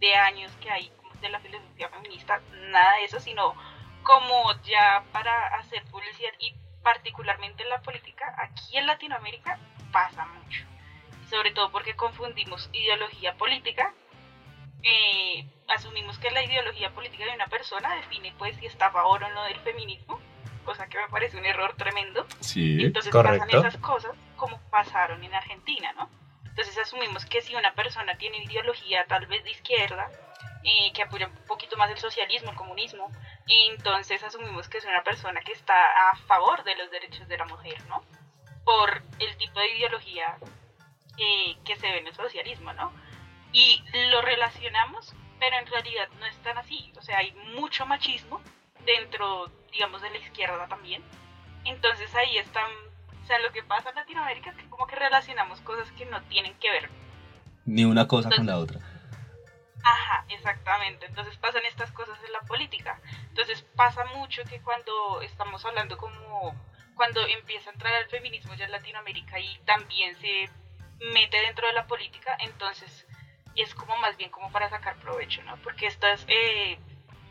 de 0.00 0.14
años 0.14 0.52
que 0.60 0.70
hay 0.70 0.92
de 1.20 1.28
la 1.30 1.40
filosofía 1.40 1.88
feminista, 1.88 2.40
nada 2.70 2.96
de 2.96 3.04
eso, 3.04 3.18
sino 3.18 3.54
como 4.02 4.52
ya 4.62 5.04
para 5.12 5.56
hacer 5.56 5.82
publicidad 5.86 6.32
y 6.38 6.54
particularmente 6.82 7.62
en 7.62 7.70
la 7.70 7.80
política, 7.80 8.36
aquí 8.38 8.76
en 8.76 8.86
Latinoamérica 8.86 9.58
pasa 9.90 10.26
mucho. 10.26 10.64
Sobre 11.30 11.50
todo 11.52 11.72
porque 11.72 11.96
confundimos 11.96 12.68
ideología 12.72 13.34
política, 13.34 13.94
eh, 14.82 15.46
asumimos 15.68 16.18
que 16.18 16.30
la 16.30 16.44
ideología 16.44 16.90
política 16.90 17.24
de 17.24 17.32
una 17.32 17.46
persona 17.46 17.96
define 17.96 18.34
pues 18.36 18.54
si 18.58 18.66
está 18.66 18.86
a 18.86 18.92
favor 18.92 19.24
o 19.24 19.28
no 19.30 19.44
del 19.44 19.58
feminismo, 19.60 20.20
cosa 20.64 20.88
que 20.88 20.98
me 20.98 21.08
parece 21.08 21.36
un 21.36 21.44
error 21.44 21.74
tremendo. 21.76 22.26
Sí. 22.40 22.84
Entonces 22.84 23.12
Correcto. 23.12 23.46
pasan 23.46 23.66
esas 23.66 23.80
cosas 23.80 24.12
como 24.36 24.58
pasaron 24.70 25.22
en 25.22 25.34
Argentina, 25.34 25.92
¿no? 25.92 26.10
Entonces 26.44 26.78
asumimos 26.78 27.26
que 27.26 27.40
si 27.40 27.54
una 27.54 27.74
persona 27.74 28.16
tiene 28.16 28.42
ideología 28.44 29.04
tal 29.06 29.26
vez 29.26 29.42
de 29.44 29.50
izquierda, 29.50 30.08
eh, 30.62 30.92
que 30.94 31.02
apoya 31.02 31.26
un 31.26 31.46
poquito 31.46 31.76
más 31.76 31.90
el 31.90 31.98
socialismo, 31.98 32.50
el 32.50 32.56
comunismo, 32.56 33.10
entonces 33.46 34.22
asumimos 34.22 34.68
que 34.68 34.78
es 34.78 34.84
una 34.84 35.02
persona 35.02 35.40
que 35.40 35.52
está 35.52 36.10
a 36.10 36.16
favor 36.16 36.64
de 36.64 36.76
los 36.76 36.90
derechos 36.90 37.28
de 37.28 37.36
la 37.36 37.44
mujer, 37.44 37.84
¿no? 37.86 38.02
Por 38.64 39.02
el 39.18 39.36
tipo 39.36 39.58
de 39.60 39.76
ideología 39.76 40.38
eh, 41.18 41.56
que 41.64 41.76
se 41.76 41.86
ve 41.86 41.98
en 41.98 42.06
el 42.06 42.14
socialismo, 42.14 42.72
¿no? 42.72 42.92
Y 43.52 43.82
lo 44.10 44.22
relacionamos, 44.22 45.14
pero 45.38 45.56
en 45.58 45.66
realidad 45.66 46.08
no 46.18 46.26
es 46.26 46.36
tan 46.38 46.56
así. 46.56 46.92
O 46.96 47.02
sea, 47.02 47.18
hay 47.18 47.32
mucho 47.56 47.84
machismo 47.84 48.40
dentro, 48.84 49.50
digamos, 49.72 50.02
de 50.02 50.10
la 50.10 50.18
izquierda 50.18 50.66
también. 50.68 51.02
Entonces 51.64 52.14
ahí 52.14 52.38
están, 52.38 52.70
o 53.22 53.26
sea, 53.26 53.38
lo 53.40 53.52
que 53.52 53.62
pasa 53.62 53.90
en 53.90 53.96
Latinoamérica 53.96 54.50
es 54.50 54.56
que 54.56 54.68
como 54.68 54.86
que 54.86 54.96
relacionamos 54.96 55.60
cosas 55.62 55.90
que 55.92 56.06
no 56.06 56.22
tienen 56.24 56.54
que 56.58 56.70
ver. 56.70 56.90
Ni 57.64 57.84
una 57.84 58.06
cosa 58.06 58.30
con 58.30 58.46
la 58.46 58.58
otra. 58.58 58.80
Ajá, 59.82 60.24
exactamente. 60.28 61.06
Entonces 61.06 61.36
pasan 61.36 61.64
estas 61.66 61.90
cosas 61.92 62.18
en 62.24 62.32
la 62.32 62.40
política. 62.40 63.00
Entonces 63.28 63.62
pasa 63.76 64.04
mucho 64.16 64.42
que 64.44 64.60
cuando 64.60 65.20
estamos 65.22 65.64
hablando 65.64 65.96
como 65.96 66.54
cuando 66.94 67.26
empieza 67.26 67.70
a 67.70 67.72
entrar 67.72 67.92
el 68.02 68.08
feminismo 68.08 68.54
ya 68.54 68.66
en 68.66 68.70
Latinoamérica 68.70 69.38
y 69.40 69.58
también 69.64 70.14
se 70.20 70.48
mete 71.12 71.36
dentro 71.38 71.66
de 71.66 71.72
la 71.72 71.86
política, 71.86 72.36
entonces 72.40 73.06
es 73.56 73.74
como 73.74 73.96
más 73.96 74.16
bien 74.16 74.30
como 74.30 74.50
para 74.50 74.70
sacar 74.70 74.96
provecho, 74.96 75.42
¿no? 75.42 75.56
Porque 75.62 75.86
estas, 75.86 76.24
eh, 76.28 76.78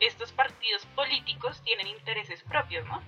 estos 0.00 0.32
partidos 0.32 0.86
políticos 0.94 1.62
tienen 1.62 1.86
intereses 1.86 2.42
propios, 2.42 2.86
¿no? 2.86 3.02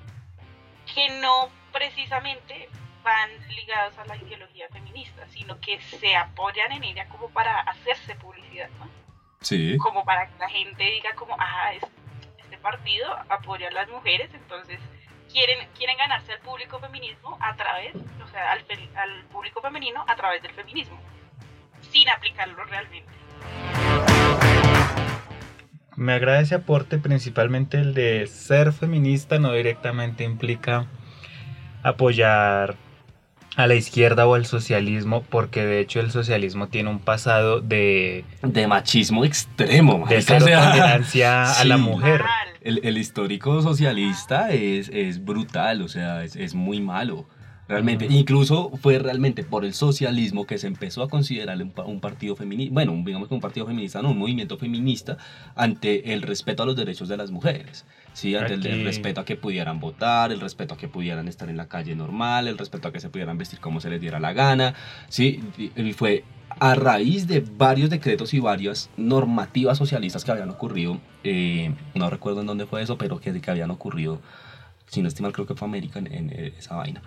Que 0.94 1.08
no 1.20 1.50
precisamente 1.72 2.68
van 3.02 3.30
ligados 3.48 3.96
a 3.98 4.04
la 4.06 4.16
ideología 4.16 4.68
feminista, 4.68 5.26
sino 5.28 5.60
que 5.60 5.80
se 5.80 6.16
apoyan 6.16 6.72
en 6.72 6.84
ella 6.84 7.08
como 7.08 7.30
para 7.30 7.60
hacerse 7.60 8.14
publicidad, 8.16 8.68
¿no? 8.80 8.88
Sí. 9.40 9.76
Como 9.78 10.04
para 10.04 10.28
que 10.28 10.38
la 10.38 10.48
gente 10.48 10.82
diga 10.82 11.14
como, 11.14 11.36
ah, 11.38 11.72
este 12.38 12.58
partido 12.58 13.16
apoya 13.28 13.68
a 13.68 13.72
las 13.72 13.88
mujeres, 13.88 14.32
entonces 14.34 14.80
quieren, 15.30 15.68
quieren 15.76 15.96
ganarse 15.98 16.32
al 16.32 16.40
público 16.40 16.80
feminismo 16.80 17.38
a 17.40 17.54
través, 17.54 17.94
o 17.94 18.28
sea, 18.28 18.52
al, 18.52 18.64
al 18.96 19.24
público 19.26 19.60
femenino 19.60 20.04
a 20.08 20.16
través 20.16 20.42
del 20.42 20.52
feminismo, 20.52 20.98
sin 21.92 22.08
aplicarlo 22.08 22.64
realmente. 22.64 23.12
Me 25.96 26.12
agrada 26.12 26.40
ese 26.40 26.54
aporte, 26.54 26.98
principalmente 26.98 27.78
el 27.78 27.94
de 27.94 28.26
ser 28.26 28.72
feminista 28.72 29.38
no 29.38 29.52
directamente 29.52 30.24
implica 30.24 30.86
apoyar 31.82 32.76
a 33.56 33.66
la 33.66 33.74
izquierda 33.74 34.26
o 34.26 34.34
al 34.34 34.44
socialismo, 34.44 35.22
porque 35.22 35.64
de 35.64 35.80
hecho 35.80 36.00
el 36.00 36.10
socialismo 36.10 36.68
tiene 36.68 36.90
un 36.90 36.98
pasado 36.98 37.60
de... 37.60 38.24
De 38.42 38.66
machismo 38.66 39.24
extremo. 39.24 40.06
De 40.06 40.20
cero 40.20 40.44
tolerancia 40.44 41.50
a 41.50 41.64
la 41.64 41.76
mujer. 41.78 42.22
El, 42.60 42.80
el, 42.84 42.98
histórico 42.98 43.62
socialista 43.62 44.50
es, 44.50 44.90
es 44.90 45.24
brutal, 45.24 45.80
o 45.80 45.88
sea, 45.88 46.22
es, 46.22 46.36
es 46.36 46.54
muy 46.54 46.80
malo. 46.80 47.26
Realmente, 47.68 48.06
incluso 48.08 48.70
fue 48.80 48.98
realmente 49.00 49.42
por 49.42 49.64
el 49.64 49.74
socialismo 49.74 50.46
que 50.46 50.56
se 50.56 50.68
empezó 50.68 51.02
a 51.02 51.08
considerar 51.08 51.60
un, 51.60 51.72
un, 51.86 52.00
partido 52.00 52.36
feminista, 52.36 52.72
bueno, 52.72 52.92
digamos 53.04 53.26
que 53.26 53.34
un 53.34 53.40
partido 53.40 53.66
feminista, 53.66 54.00
no, 54.02 54.10
un 54.10 54.18
movimiento 54.18 54.56
feminista 54.56 55.16
ante 55.56 56.12
el 56.12 56.22
respeto 56.22 56.62
a 56.62 56.66
los 56.66 56.76
derechos 56.76 57.08
de 57.08 57.16
las 57.16 57.32
mujeres, 57.32 57.84
¿sí? 58.12 58.36
ante 58.36 58.54
el, 58.54 58.64
el, 58.64 58.84
respeto 58.84 59.20
a 59.20 59.24
que 59.24 59.34
pudieran 59.34 59.80
votar, 59.80 60.30
el 60.30 60.40
respeto 60.40 60.74
a 60.74 60.76
que 60.76 60.86
pudieran 60.86 61.26
estar 61.26 61.48
en 61.48 61.56
la 61.56 61.66
calle 61.66 61.96
normal, 61.96 62.46
el 62.46 62.56
respeto 62.56 62.86
a 62.86 62.92
que 62.92 63.00
se 63.00 63.08
pudieran 63.08 63.36
vestir 63.36 63.58
como 63.58 63.80
se 63.80 63.90
les 63.90 64.00
diera 64.00 64.20
la 64.20 64.32
gana, 64.32 64.74
¿sí? 65.08 65.42
y 65.58 65.92
fue 65.92 66.22
a 66.60 66.76
raíz 66.76 67.26
de 67.26 67.40
varios 67.40 67.90
decretos 67.90 68.32
y 68.32 68.38
varias 68.38 68.90
normativas 68.96 69.76
socialistas 69.76 70.24
que 70.24 70.30
habían 70.30 70.50
ocurrido, 70.50 71.00
eh, 71.24 71.74
no 71.94 72.10
recuerdo 72.10 72.42
en 72.42 72.46
dónde 72.46 72.66
fue 72.66 72.80
eso, 72.80 72.96
pero 72.96 73.18
que, 73.18 73.40
que 73.40 73.50
habían 73.50 73.72
ocurrido, 73.72 74.20
sin 74.86 75.04
estimar 75.04 75.32
creo 75.32 75.46
que 75.48 75.56
fue 75.56 75.66
América 75.66 75.98
en, 75.98 76.12
en 76.12 76.30
esa 76.30 76.76
vaina. 76.76 77.02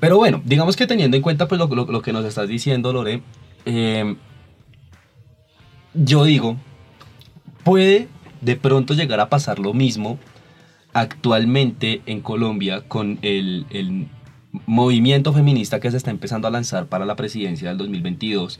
Pero 0.00 0.18
bueno, 0.18 0.42
digamos 0.44 0.76
que 0.76 0.86
teniendo 0.86 1.16
en 1.16 1.22
cuenta 1.22 1.48
pues 1.48 1.58
lo, 1.58 1.66
lo, 1.68 1.86
lo 1.86 2.02
que 2.02 2.12
nos 2.12 2.24
estás 2.24 2.48
diciendo, 2.48 2.92
Lore, 2.92 3.22
eh, 3.64 4.16
yo 5.94 6.24
digo, 6.24 6.56
puede 7.64 8.08
de 8.40 8.56
pronto 8.56 8.94
llegar 8.94 9.20
a 9.20 9.30
pasar 9.30 9.58
lo 9.58 9.72
mismo 9.72 10.18
actualmente 10.92 12.02
en 12.06 12.20
Colombia 12.20 12.82
con 12.86 13.18
el, 13.22 13.66
el, 13.70 14.08
movimiento 14.64 15.34
feminista 15.34 15.80
que 15.80 15.90
se 15.90 15.98
está 15.98 16.10
empezando 16.10 16.48
a 16.48 16.50
lanzar 16.50 16.86
para 16.86 17.04
la 17.04 17.14
presidencia 17.14 17.68
del 17.68 17.76
2022, 17.76 18.58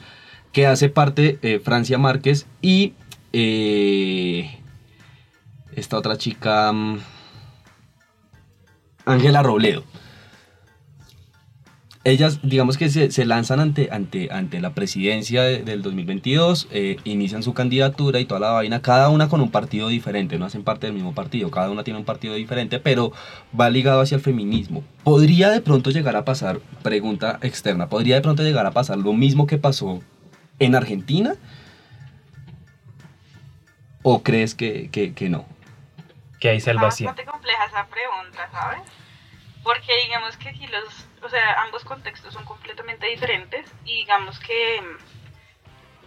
que 0.52 0.66
hace 0.66 0.90
parte 0.90 1.38
eh, 1.40 1.58
Francia 1.58 1.96
Márquez 1.96 2.46
y 2.60 2.92
eh, 3.32 4.58
esta 5.74 5.96
otra 5.96 6.18
chica, 6.18 6.70
Ángela 9.06 9.42
Robledo 9.42 9.84
ellas, 12.06 12.38
digamos 12.44 12.78
que 12.78 12.88
se, 12.88 13.10
se, 13.10 13.24
lanzan 13.24 13.58
ante, 13.58 13.88
ante, 13.90 14.28
ante 14.30 14.60
la 14.60 14.74
presidencia 14.74 15.42
de, 15.42 15.64
del 15.64 15.82
2022, 15.82 16.68
eh, 16.70 16.98
inician 17.02 17.42
su 17.42 17.52
candidatura 17.52 18.20
y 18.20 18.26
toda 18.26 18.38
la 18.38 18.50
vaina, 18.52 18.80
cada 18.80 19.08
una 19.08 19.28
con 19.28 19.40
un 19.40 19.50
partido 19.50 19.88
diferente, 19.88 20.38
no 20.38 20.44
hacen 20.44 20.62
parte 20.62 20.86
del 20.86 20.94
mismo 20.94 21.16
partido, 21.16 21.50
cada 21.50 21.68
una 21.68 21.82
tiene 21.82 21.98
un 21.98 22.04
partido 22.04 22.34
diferente, 22.34 22.78
pero 22.78 23.10
va 23.58 23.70
ligado 23.70 24.00
hacia 24.00 24.14
el 24.14 24.20
feminismo. 24.20 24.84
¿Podría 25.02 25.50
de 25.50 25.60
pronto 25.60 25.90
llegar 25.90 26.14
a 26.14 26.24
pasar, 26.24 26.60
pregunta 26.84 27.40
externa, 27.42 27.88
podría 27.88 28.14
de 28.14 28.20
pronto 28.20 28.44
llegar 28.44 28.66
a 28.66 28.70
pasar 28.70 28.98
lo 28.98 29.12
mismo 29.12 29.48
que 29.48 29.58
pasó 29.58 30.00
en 30.60 30.76
Argentina? 30.76 31.34
¿O 34.02 34.22
crees 34.22 34.54
que, 34.54 34.90
que, 34.90 35.12
que 35.12 35.28
no? 35.28 35.44
Que 36.38 36.50
hay 36.50 36.60
salvación. 36.60 37.08
Es 37.08 37.16
bastante 37.16 37.32
compleja 37.32 37.64
esa 37.64 37.84
pregunta, 37.88 38.48
¿sabes? 38.52 38.82
Porque 39.64 39.90
digamos 40.04 40.36
que 40.36 40.50
aquí 40.50 40.68
los 40.68 41.05
o 41.22 41.28
sea, 41.28 41.62
ambos 41.62 41.84
contextos 41.84 42.32
son 42.32 42.44
completamente 42.44 43.06
diferentes 43.06 43.72
y 43.84 43.96
digamos 43.96 44.38
que 44.40 44.80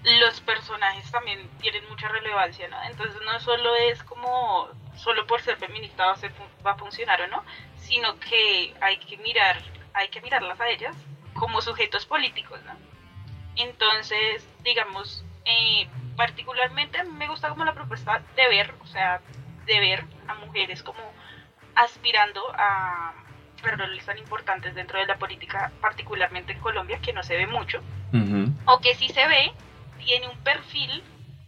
los 0.03 0.39
personajes 0.41 1.11
también 1.11 1.49
tienen 1.59 1.87
mucha 1.89 2.07
relevancia, 2.07 2.67
¿no? 2.69 2.81
Entonces 2.83 3.19
no 3.25 3.39
solo 3.39 3.75
es 3.75 4.01
como, 4.03 4.69
solo 4.95 5.27
por 5.27 5.41
ser 5.41 5.57
feminista 5.57 6.05
va 6.05 6.13
a, 6.13 6.17
ser, 6.17 6.31
va 6.65 6.71
a 6.71 6.77
funcionar 6.77 7.21
o 7.21 7.27
no, 7.27 7.43
sino 7.75 8.17
que 8.19 8.73
hay 8.81 8.97
que 8.97 9.17
mirar, 9.17 9.61
hay 9.93 10.07
que 10.09 10.21
mirarlas 10.21 10.59
a 10.61 10.69
ellas 10.69 10.95
como 11.33 11.61
sujetos 11.61 12.05
políticos, 12.05 12.61
¿no? 12.63 12.77
Entonces, 13.55 14.47
digamos, 14.63 15.25
eh, 15.43 15.89
particularmente 16.15 17.03
me 17.03 17.27
gusta 17.27 17.49
como 17.49 17.65
la 17.65 17.73
propuesta 17.73 18.21
de 18.35 18.47
ver, 18.47 18.73
o 18.81 18.87
sea, 18.87 19.21
de 19.65 19.79
ver 19.79 20.05
a 20.27 20.35
mujeres 20.35 20.81
como 20.81 20.99
aspirando 21.75 22.41
a 22.55 23.13
roles 23.61 24.05
tan 24.05 24.17
importantes 24.17 24.75
dentro 24.75 24.99
de 24.99 25.05
la 25.05 25.17
política, 25.17 25.71
particularmente 25.81 26.53
en 26.53 26.59
Colombia, 26.59 26.99
que 27.01 27.13
no 27.13 27.23
se 27.23 27.37
ve 27.37 27.47
mucho, 27.47 27.79
uh 28.13 28.17
-huh. 28.17 28.53
o 28.65 28.79
que 28.79 28.95
sí 28.95 29.09
se 29.09 29.27
ve, 29.27 29.51
tiene 30.03 30.27
un 30.27 30.37
perfil, 30.39 31.03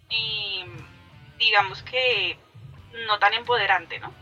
eh, 0.10 0.66
digamos 1.38 1.82
que 1.84 2.38
no 3.08 3.20
tan 3.20 3.34
empoderante, 3.34 4.00
¿no? 4.00 4.14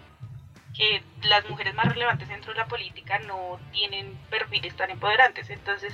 Que 0.75 1.03
las 1.23 1.49
mujeres 1.49 1.73
más 1.73 1.87
relevantes 1.89 2.29
dentro 2.29 2.53
de 2.53 2.59
la 2.59 2.67
política 2.67 3.19
no 3.19 3.59
tienen 3.71 4.17
perfiles 4.29 4.75
tan 4.75 4.89
empoderantes. 4.89 5.49
Entonces, 5.49 5.93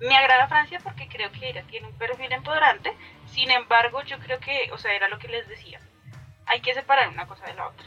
me 0.00 0.14
agrada 0.16 0.48
Francia 0.48 0.80
porque 0.82 1.08
creo 1.08 1.30
que 1.32 1.48
ella 1.48 1.62
tiene 1.70 1.86
un 1.86 1.96
perfil 1.96 2.32
empoderante. 2.32 2.92
Sin 3.26 3.50
embargo, 3.50 4.02
yo 4.02 4.18
creo 4.18 4.38
que, 4.40 4.70
o 4.72 4.78
sea, 4.78 4.92
era 4.92 5.08
lo 5.08 5.18
que 5.18 5.28
les 5.28 5.48
decía, 5.48 5.80
hay 6.46 6.60
que 6.60 6.74
separar 6.74 7.08
una 7.08 7.26
cosa 7.26 7.46
de 7.46 7.54
la 7.54 7.68
otra. 7.68 7.86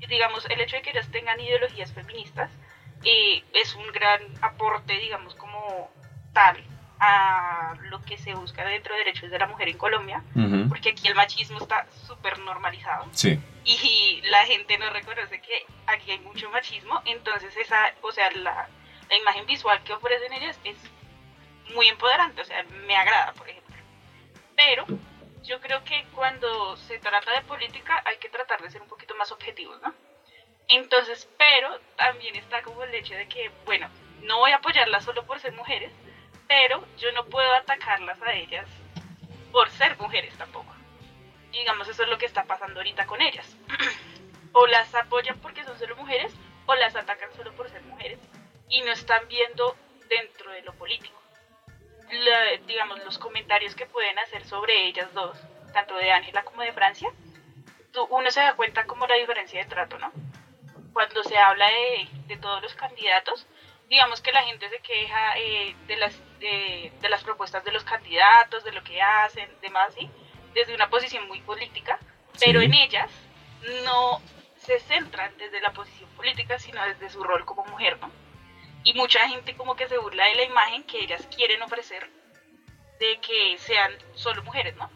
Y 0.00 0.06
digamos, 0.06 0.44
el 0.46 0.60
hecho 0.60 0.76
de 0.76 0.82
que 0.82 0.90
ellas 0.90 1.10
tengan 1.10 1.38
ideologías 1.40 1.92
feministas 1.92 2.50
eh, 3.04 3.42
es 3.54 3.74
un 3.74 3.90
gran 3.92 4.20
aporte, 4.42 4.94
digamos, 4.98 5.34
como 5.34 5.90
tal 6.32 6.62
a 7.04 7.74
lo 7.90 8.00
que 8.02 8.16
se 8.16 8.32
busca 8.34 8.64
dentro 8.64 8.94
de 8.94 9.00
derechos 9.00 9.30
de 9.30 9.38
la 9.38 9.46
mujer 9.46 9.68
en 9.68 9.76
Colombia, 9.76 10.22
uh 10.36 10.38
-huh. 10.38 10.68
porque 10.68 10.90
aquí 10.90 11.08
el 11.08 11.16
machismo 11.16 11.58
está 11.58 11.84
súper 12.06 12.38
normalizado 12.38 13.08
sí. 13.10 13.40
y 13.64 14.20
la 14.30 14.46
gente 14.46 14.78
no 14.78 14.88
reconoce 14.90 15.40
que 15.40 15.66
aquí 15.86 16.12
hay 16.12 16.20
mucho 16.20 16.48
machismo, 16.50 17.02
entonces 17.04 17.56
esa, 17.56 17.92
o 18.02 18.12
sea, 18.12 18.30
la, 18.30 18.68
la 19.10 19.16
imagen 19.16 19.46
visual 19.46 19.82
que 19.82 19.92
ofrecen 19.92 20.32
ellas 20.32 20.58
es 20.62 20.76
muy 21.74 21.88
empoderante, 21.88 22.40
o 22.40 22.44
sea, 22.44 22.62
me 22.86 22.94
agrada, 22.94 23.32
por 23.32 23.48
ejemplo. 23.48 23.76
Pero 24.54 24.86
yo 25.42 25.60
creo 25.60 25.82
que 25.84 26.04
cuando 26.14 26.76
se 26.76 26.98
trata 26.98 27.32
de 27.32 27.42
política 27.42 28.00
hay 28.04 28.16
que 28.18 28.28
tratar 28.28 28.62
de 28.62 28.70
ser 28.70 28.80
un 28.80 28.88
poquito 28.88 29.14
más 29.16 29.32
objetivos, 29.32 29.80
¿no? 29.82 29.92
Entonces, 30.72 31.28
pero 31.36 31.78
también 31.96 32.34
está 32.34 32.62
como 32.62 32.82
el 32.82 32.94
hecho 32.94 33.12
de 33.12 33.28
que, 33.28 33.50
bueno, 33.66 33.90
no 34.22 34.38
voy 34.38 34.52
a 34.52 34.56
apoyarlas 34.56 35.04
solo 35.04 35.26
por 35.26 35.38
ser 35.38 35.52
mujeres, 35.52 35.92
pero 36.48 36.82
yo 36.96 37.12
no 37.12 37.26
puedo 37.26 37.52
atacarlas 37.52 38.20
a 38.22 38.32
ellas 38.32 38.66
por 39.52 39.68
ser 39.68 39.98
mujeres 39.98 40.34
tampoco. 40.38 40.74
Digamos, 41.50 41.86
eso 41.88 42.04
es 42.04 42.08
lo 42.08 42.16
que 42.16 42.24
está 42.24 42.44
pasando 42.44 42.80
ahorita 42.80 43.04
con 43.04 43.20
ellas. 43.20 43.46
o 44.52 44.66
las 44.66 44.94
apoyan 44.94 45.38
porque 45.40 45.62
son 45.62 45.78
solo 45.78 45.94
mujeres, 45.94 46.32
o 46.64 46.74
las 46.74 46.96
atacan 46.96 47.30
solo 47.36 47.52
por 47.52 47.68
ser 47.68 47.82
mujeres, 47.82 48.18
y 48.70 48.80
no 48.80 48.92
están 48.92 49.28
viendo 49.28 49.76
dentro 50.08 50.52
de 50.52 50.62
lo 50.62 50.72
político. 50.72 51.20
Digamos, 52.66 53.04
los 53.04 53.18
comentarios 53.18 53.74
que 53.74 53.84
pueden 53.84 54.18
hacer 54.20 54.46
sobre 54.46 54.86
ellas 54.86 55.12
dos, 55.12 55.36
tanto 55.74 55.96
de 55.96 56.12
Ángela 56.12 56.44
como 56.44 56.62
de 56.62 56.72
Francia, 56.72 57.10
uno 58.08 58.30
se 58.30 58.40
da 58.40 58.54
cuenta 58.54 58.86
como 58.86 59.06
la 59.06 59.16
diferencia 59.16 59.62
de 59.62 59.68
trato, 59.68 59.98
¿no? 59.98 60.10
Cuando 60.92 61.22
se 61.24 61.36
habla 61.38 61.68
de, 61.68 62.08
de, 62.26 62.36
todos 62.36 62.62
los 62.62 62.74
candidatos, 62.74 63.46
digamos 63.88 64.20
que 64.20 64.32
la 64.32 64.42
gente 64.42 64.68
se 64.68 64.80
queja 64.80 65.38
eh, 65.38 65.74
de, 65.86 65.96
las, 65.96 66.14
de, 66.38 66.92
de, 67.00 67.08
las 67.08 67.22
propuestas 67.24 67.64
de 67.64 67.72
los 67.72 67.84
candidatos, 67.84 68.64
de 68.64 68.72
lo 68.72 68.82
que 68.82 69.00
hacen, 69.00 69.48
demás, 69.60 69.94
¿sí? 69.94 70.10
desde 70.54 70.74
una 70.74 70.90
posición 70.90 71.26
muy 71.28 71.40
política, 71.40 71.98
pero 72.40 72.60
sí. 72.60 72.66
en 72.66 72.74
ellas 72.74 73.10
no 73.84 74.20
se 74.56 74.78
centran 74.80 75.36
desde 75.38 75.60
la 75.60 75.72
posición 75.72 76.08
política, 76.10 76.58
sino 76.58 76.82
desde 76.84 77.10
su 77.10 77.22
rol 77.22 77.44
como 77.44 77.64
mujer, 77.64 77.98
¿no? 78.00 78.10
Y 78.84 78.94
mucha 78.94 79.28
gente 79.28 79.56
como 79.56 79.76
que 79.76 79.88
se 79.88 79.98
burla 79.98 80.24
de 80.26 80.34
la 80.34 80.44
imagen 80.44 80.84
que 80.84 81.00
ellas 81.00 81.26
quieren 81.34 81.62
ofrecer 81.62 82.10
de 82.98 83.18
que 83.20 83.58
sean 83.58 83.92
solo 84.14 84.42
mujeres, 84.42 84.76
¿no? 84.76 84.90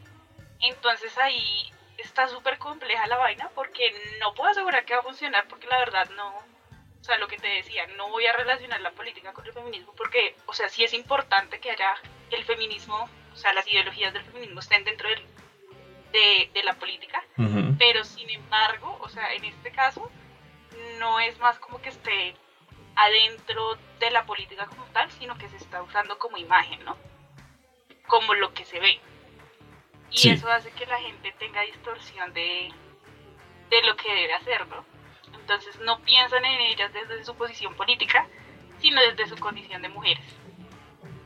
Entonces 0.60 1.16
ahí 1.18 1.70
está 1.98 2.28
súper 2.28 2.58
compleja 2.58 3.06
la 3.06 3.16
vaina 3.16 3.50
porque 3.54 3.92
no 4.20 4.34
puedo 4.34 4.50
asegurar 4.50 4.84
que 4.84 4.94
va 4.94 5.00
a 5.00 5.04
funcionar 5.04 5.46
porque 5.48 5.66
la 5.66 5.78
verdad 5.78 6.08
no, 6.10 6.28
o 7.00 7.04
sea, 7.04 7.18
lo 7.18 7.28
que 7.28 7.38
te 7.38 7.48
decía, 7.48 7.86
no 7.96 8.08
voy 8.08 8.26
a 8.26 8.32
relacionar 8.32 8.80
la 8.80 8.90
política 8.90 9.32
con 9.32 9.46
el 9.46 9.52
feminismo 9.52 9.92
porque, 9.96 10.36
o 10.46 10.52
sea, 10.52 10.68
sí 10.68 10.84
es 10.84 10.92
importante 10.92 11.60
que 11.60 11.70
haya 11.70 11.94
el 12.30 12.44
feminismo, 12.44 13.08
o 13.32 13.36
sea, 13.36 13.52
las 13.52 13.66
ideologías 13.68 14.12
del 14.12 14.24
feminismo 14.24 14.60
estén 14.60 14.84
dentro 14.84 15.08
del, 15.08 15.22
de, 16.12 16.50
de 16.52 16.62
la 16.62 16.74
política, 16.74 17.22
pero 17.78 18.04
sin 18.04 18.28
embargo, 18.30 18.98
o 19.00 19.08
sea, 19.08 19.32
en 19.34 19.44
este 19.44 19.70
caso, 19.70 20.10
no 20.98 21.20
es 21.20 21.38
más 21.38 21.58
como 21.58 21.80
que 21.80 21.90
esté 21.90 22.34
adentro 22.96 23.76
de 24.00 24.10
la 24.10 24.24
política 24.24 24.66
como 24.66 24.84
tal, 24.86 25.10
sino 25.12 25.36
que 25.38 25.48
se 25.48 25.56
está 25.56 25.82
usando 25.82 26.18
como 26.18 26.38
imagen, 26.38 26.82
¿no? 26.84 26.96
Como 28.06 28.34
lo 28.34 28.52
que 28.54 28.64
se 28.64 28.80
ve. 28.80 28.98
Y 30.10 30.30
eso 30.30 30.50
hace 30.50 30.70
que 30.72 30.86
la 30.86 30.98
gente 30.98 31.32
tenga 31.38 31.62
distorsión 31.62 32.32
de, 32.32 32.72
de 33.70 33.82
lo 33.82 33.96
que 33.96 34.12
debe 34.12 34.34
hacer, 34.34 34.66
¿no? 34.68 34.84
Entonces 35.34 35.78
no 35.80 36.00
piensan 36.00 36.44
en 36.44 36.60
ellas 36.60 36.92
desde 36.92 37.24
su 37.24 37.36
posición 37.36 37.74
política, 37.74 38.26
sino 38.78 39.00
desde 39.00 39.26
su 39.28 39.36
condición 39.36 39.82
de 39.82 39.88
mujeres. 39.88 40.24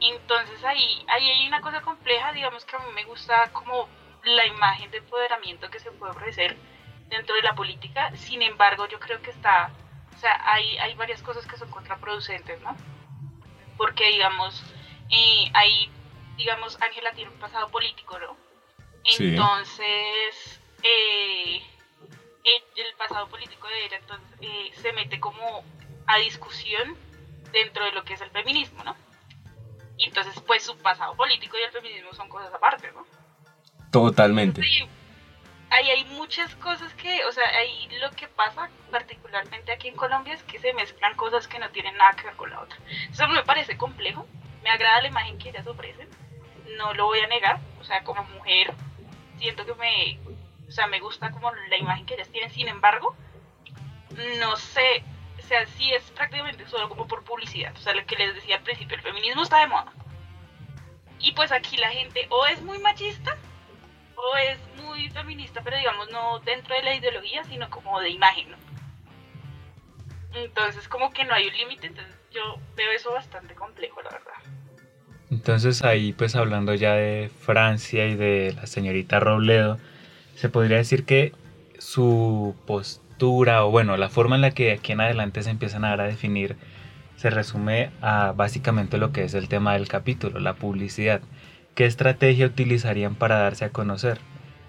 Entonces 0.00 0.64
ahí, 0.64 1.04
ahí 1.08 1.30
hay 1.30 1.46
una 1.46 1.60
cosa 1.60 1.82
compleja, 1.82 2.32
digamos 2.32 2.64
que 2.64 2.76
a 2.76 2.78
mí 2.80 2.92
me 2.94 3.04
gusta 3.04 3.50
como 3.52 3.88
la 4.24 4.46
imagen 4.46 4.90
de 4.90 4.98
empoderamiento 4.98 5.70
que 5.70 5.78
se 5.78 5.90
puede 5.92 6.12
ofrecer 6.12 6.56
dentro 7.08 7.34
de 7.34 7.42
la 7.42 7.54
política, 7.54 8.14
sin 8.16 8.42
embargo 8.42 8.86
yo 8.88 9.00
creo 9.00 9.20
que 9.20 9.30
está, 9.30 9.70
o 10.14 10.18
sea, 10.18 10.40
hay, 10.52 10.78
hay 10.78 10.94
varias 10.94 11.22
cosas 11.22 11.46
que 11.46 11.56
son 11.56 11.70
contraproducentes, 11.70 12.60
¿no? 12.62 12.76
Porque 13.76 14.06
digamos, 14.06 14.62
eh, 15.10 15.50
ahí, 15.54 15.90
digamos, 16.36 16.80
Ángela 16.80 17.12
tiene 17.12 17.30
un 17.30 17.38
pasado 17.38 17.68
político, 17.68 18.18
¿no? 18.18 18.36
Entonces, 19.04 20.60
eh, 20.82 21.62
el 22.44 22.94
pasado 22.96 23.28
político 23.28 23.68
de 23.68 23.86
ella 23.86 23.96
entonces, 23.96 24.28
eh, 24.40 24.70
se 24.80 24.92
mete 24.92 25.20
como 25.20 25.64
a 26.06 26.18
discusión 26.18 26.96
dentro 27.52 27.84
de 27.84 27.92
lo 27.92 28.04
que 28.04 28.14
es 28.14 28.20
el 28.20 28.30
feminismo, 28.30 28.82
¿no? 28.84 28.96
Y 29.96 30.06
entonces, 30.06 30.34
pues 30.46 30.62
su 30.64 30.76
pasado 30.78 31.14
político 31.14 31.56
y 31.58 31.62
el 31.62 31.70
feminismo 31.70 32.12
son 32.14 32.28
cosas 32.28 32.52
aparte, 32.54 32.90
¿no? 32.92 33.04
Totalmente. 33.90 34.62
ahí 35.70 35.90
hay 35.90 36.04
muchas 36.06 36.54
cosas 36.56 36.92
que, 36.94 37.24
o 37.24 37.32
sea, 37.32 37.44
ahí 37.58 37.88
lo 38.00 38.10
que 38.12 38.28
pasa 38.28 38.70
particularmente 38.90 39.72
aquí 39.72 39.88
en 39.88 39.96
Colombia 39.96 40.34
es 40.34 40.42
que 40.44 40.58
se 40.58 40.72
mezclan 40.74 41.16
cosas 41.16 41.46
que 41.48 41.58
no 41.58 41.70
tienen 41.70 41.96
nada 41.96 42.12
que 42.12 42.24
ver 42.24 42.36
con 42.36 42.50
la 42.50 42.60
otra. 42.60 42.78
Eso 43.10 43.28
me 43.28 43.44
parece 43.44 43.76
complejo, 43.76 44.26
me 44.62 44.70
agrada 44.70 45.02
la 45.02 45.08
imagen 45.08 45.38
que 45.38 45.50
ellas 45.50 45.66
ofrecen, 45.66 46.08
no 46.76 46.94
lo 46.94 47.06
voy 47.06 47.20
a 47.20 47.26
negar, 47.26 47.60
o 47.80 47.84
sea, 47.84 48.02
como 48.02 48.22
mujer 48.24 48.72
siento 49.40 49.64
que 49.66 49.74
me, 49.74 50.20
o 50.68 50.70
sea, 50.70 50.86
me 50.86 51.00
gusta 51.00 51.30
como 51.30 51.52
la 51.52 51.76
imagen 51.76 52.06
que 52.06 52.14
ellas 52.14 52.28
tienen, 52.28 52.50
sin 52.50 52.68
embargo, 52.68 53.16
no 54.38 54.56
sé, 54.56 55.02
o 55.38 55.42
sea, 55.42 55.66
sí 55.66 55.92
es 55.92 56.02
prácticamente 56.12 56.66
solo 56.68 56.88
como 56.88 57.08
por 57.08 57.24
publicidad, 57.24 57.74
o 57.76 57.80
sea, 57.80 57.94
lo 57.94 58.04
que 58.06 58.16
les 58.16 58.34
decía 58.34 58.56
al 58.56 58.62
principio, 58.62 58.96
el 58.96 59.02
feminismo 59.02 59.42
está 59.42 59.58
de 59.60 59.66
moda. 59.66 59.92
Y 61.18 61.32
pues 61.32 61.52
aquí 61.52 61.76
la 61.76 61.90
gente 61.90 62.26
o 62.30 62.46
es 62.46 62.62
muy 62.62 62.78
machista 62.78 63.36
o 64.16 64.36
es 64.36 64.58
muy 64.76 65.08
feminista, 65.10 65.60
pero 65.62 65.76
digamos 65.76 66.10
no 66.10 66.38
dentro 66.40 66.74
de 66.74 66.82
la 66.82 66.94
ideología, 66.94 67.44
sino 67.44 67.68
como 67.68 68.00
de 68.00 68.10
imagen, 68.10 68.50
¿no? 68.50 68.56
Entonces 70.34 70.86
como 70.88 71.10
que 71.12 71.24
no 71.24 71.34
hay 71.34 71.48
un 71.48 71.56
límite, 71.56 71.88
entonces 71.88 72.14
yo 72.30 72.56
veo 72.76 72.92
eso 72.92 73.12
bastante 73.12 73.54
complejo, 73.54 74.00
la 74.02 74.10
verdad. 74.10 74.59
Entonces 75.30 75.84
ahí 75.84 76.12
pues 76.12 76.34
hablando 76.36 76.74
ya 76.74 76.94
de 76.94 77.30
Francia 77.40 78.06
y 78.08 78.16
de 78.16 78.52
la 78.56 78.66
señorita 78.66 79.20
Robledo, 79.20 79.78
se 80.34 80.48
podría 80.48 80.78
decir 80.78 81.04
que 81.04 81.32
su 81.78 82.54
postura 82.66 83.64
o 83.64 83.70
bueno, 83.70 83.96
la 83.96 84.08
forma 84.08 84.36
en 84.36 84.42
la 84.42 84.50
que 84.50 84.72
aquí 84.72 84.92
en 84.92 85.00
adelante 85.00 85.42
se 85.42 85.50
empiezan 85.50 85.84
a 85.84 85.90
dar 85.90 86.00
a 86.00 86.06
definir 86.06 86.56
se 87.16 87.28
resume 87.28 87.90
a 88.00 88.32
básicamente 88.32 88.96
lo 88.96 89.12
que 89.12 89.24
es 89.24 89.34
el 89.34 89.48
tema 89.48 89.74
del 89.74 89.88
capítulo, 89.88 90.40
la 90.40 90.54
publicidad. 90.54 91.20
¿Qué 91.74 91.84
estrategia 91.84 92.46
utilizarían 92.46 93.14
para 93.14 93.38
darse 93.38 93.66
a 93.66 93.70
conocer? 93.70 94.18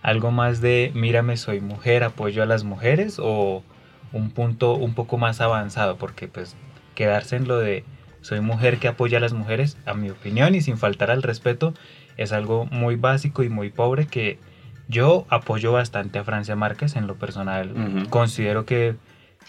¿Algo 0.02 0.32
más 0.32 0.60
de 0.60 0.92
mírame 0.94 1.38
soy 1.38 1.62
mujer, 1.62 2.04
apoyo 2.04 2.44
a 2.44 2.46
las 2.46 2.66
mujeres 2.66 3.20
o 3.20 3.64
un 4.12 4.32
punto 4.32 4.76
un 4.76 4.96
poco 4.96 5.18
más 5.18 5.40
avanzado? 5.40 5.96
Porque 5.96 6.28
pues 6.28 6.58
quedarse 6.94 7.38
en 7.38 7.48
lo 7.48 7.58
de 7.58 7.86
soy 8.22 8.42
mujer 8.42 8.78
que 8.78 8.88
apoya 8.88 9.18
a 9.18 9.22
las 9.22 9.34
mujeres, 9.34 9.78
a 9.86 9.94
mi 9.94 10.10
opinión 10.10 10.56
y 10.56 10.62
sin 10.62 10.78
faltar 10.78 11.12
al 11.12 11.24
respeto, 11.24 11.74
es 12.18 12.32
algo 12.32 12.66
muy 12.66 12.96
básico 12.96 13.44
y 13.44 13.50
muy 13.50 13.70
pobre 13.70 14.08
que 14.08 14.40
yo 14.88 15.26
apoyo 15.30 15.72
bastante 15.72 16.20
a 16.20 16.24
Francia 16.24 16.56
Márquez 16.56 16.96
en 16.96 17.08
lo 17.08 17.16
personal. 17.16 18.08
Considero 18.10 18.66
que 18.66 18.96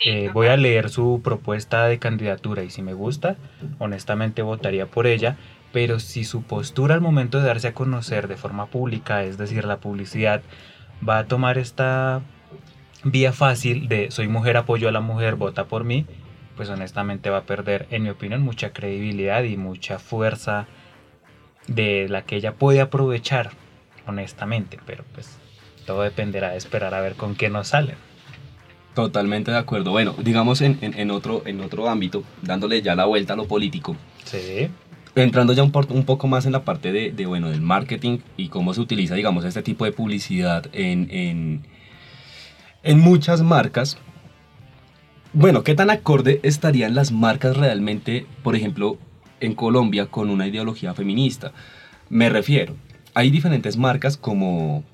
eh, 0.05 0.31
voy 0.33 0.47
a 0.47 0.57
leer 0.57 0.89
su 0.89 1.21
propuesta 1.23 1.85
de 1.87 1.99
candidatura 1.99 2.63
y 2.63 2.71
si 2.71 2.83
me 2.83 2.95
gusta, 2.95 3.37
honestamente 3.79 4.43
votaría 4.43 4.87
por 4.87 5.07
ella, 5.07 5.37
pero 5.73 6.01
si 6.01 6.25
su 6.25 6.43
postura 6.43 6.95
al 6.95 7.01
momento 7.01 7.41
de 7.41 7.47
darse 7.47 7.69
a 7.69 7.75
conocer 7.75 8.29
de 8.29 8.37
forma 8.37 8.67
pública, 8.67 9.25
es 9.25 9.39
decir, 9.39 9.65
la 9.65 9.79
publicidad, 9.79 10.43
va 11.07 11.19
a 11.19 11.27
tomar 11.27 11.59
esta 11.59 12.23
vía 13.05 13.33
fácil 13.33 13.89
de 13.89 14.11
soy 14.11 14.29
mujer, 14.29 14.57
apoyo 14.57 14.89
a 14.89 14.93
la 14.93 15.01
mujer, 15.01 15.35
vota 15.37 15.65
por 15.65 15.85
mí, 15.85 16.07
pues 16.57 16.69
honestamente 16.69 17.31
va 17.31 17.39
a 17.39 17.43
perder, 17.45 17.87
en 17.91 18.03
mi 18.03 18.11
opinión, 18.11 18.43
mucha 18.43 18.73
credibilidad 18.73 19.43
y 19.43 19.57
mucha 19.57 19.99
fuerza 19.99 20.67
de 21.67 22.09
la 22.09 22.23
que 22.23 22.37
ella 22.37 22.55
puede 22.55 22.81
aprovechar, 22.81 23.51
honestamente, 24.07 24.79
pero 24.87 25.05
pues 25.15 25.39
todo 25.87 26.03
dependerá 26.03 26.51
de 26.51 26.59
esperar 26.59 26.95
a 26.95 27.01
ver 27.01 27.15
con 27.15 27.35
qué 27.35 27.49
nos 27.49 27.69
salen. 27.69 27.97
Totalmente 28.95 29.51
de 29.51 29.57
acuerdo. 29.57 29.91
Bueno, 29.91 30.15
digamos 30.19 30.61
en, 30.61 30.79
en, 30.83 31.11
otro, 31.11 31.43
en 31.47 31.61
otro 31.61 31.89
ámbito, 31.89 32.25
dándole 32.43 32.83
ya 32.83 32.95
la 32.95 33.07
vuelta 33.07 33.33
a 33.33 33.37
lo 33.37 33.47
político. 33.47 33.97
Sí. 34.25 34.69
Entrando 35.15 35.53
ya 35.53 35.63
un, 35.63 35.73
un 35.91 36.05
poco 36.05 36.27
más 36.27 36.47
en 36.47 36.53
la 36.53 36.65
parte 36.65 36.93
de, 36.93 37.13
de, 37.13 37.27
bueno, 37.27 37.51
del 37.51 37.63
marketing 37.63 38.19
y 38.37 38.49
cómo 38.49 38.75
se 38.75 38.81
utiliza, 38.81 39.15
digamos, 39.15 39.45
este 39.45 39.63
tipo 39.63 39.85
de 39.85 39.93
publicidad 39.93 40.67
en, 40.73 41.09
en, 41.11 41.67
en 42.83 42.99
muchas 42.99 43.43
marcas, 43.43 43.99
bueno, 45.33 45.65
¿qué 45.65 45.75
tan 45.75 45.91
acorde 45.91 46.41
estarían 46.43 46.95
las 46.95 47.11
marcas 47.11 47.57
realmente, 47.57 48.27
por 48.43 48.55
ejemplo, 48.55 48.99
en 49.41 49.55
Colombia 49.55 50.07
con 50.07 50.31
una 50.31 50.47
ideología 50.47 50.95
feminista? 50.95 51.53
Me 52.11 52.29
refiero, 52.29 52.77
hay 53.15 53.31
diferentes 53.31 53.77
marcas 53.77 54.17
como, 54.17 54.85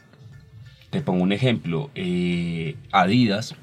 te 0.90 1.00
pongo 1.00 1.22
un 1.22 1.32
ejemplo, 1.32 1.90
eh, 1.94 2.76
Adidas, 2.92 3.56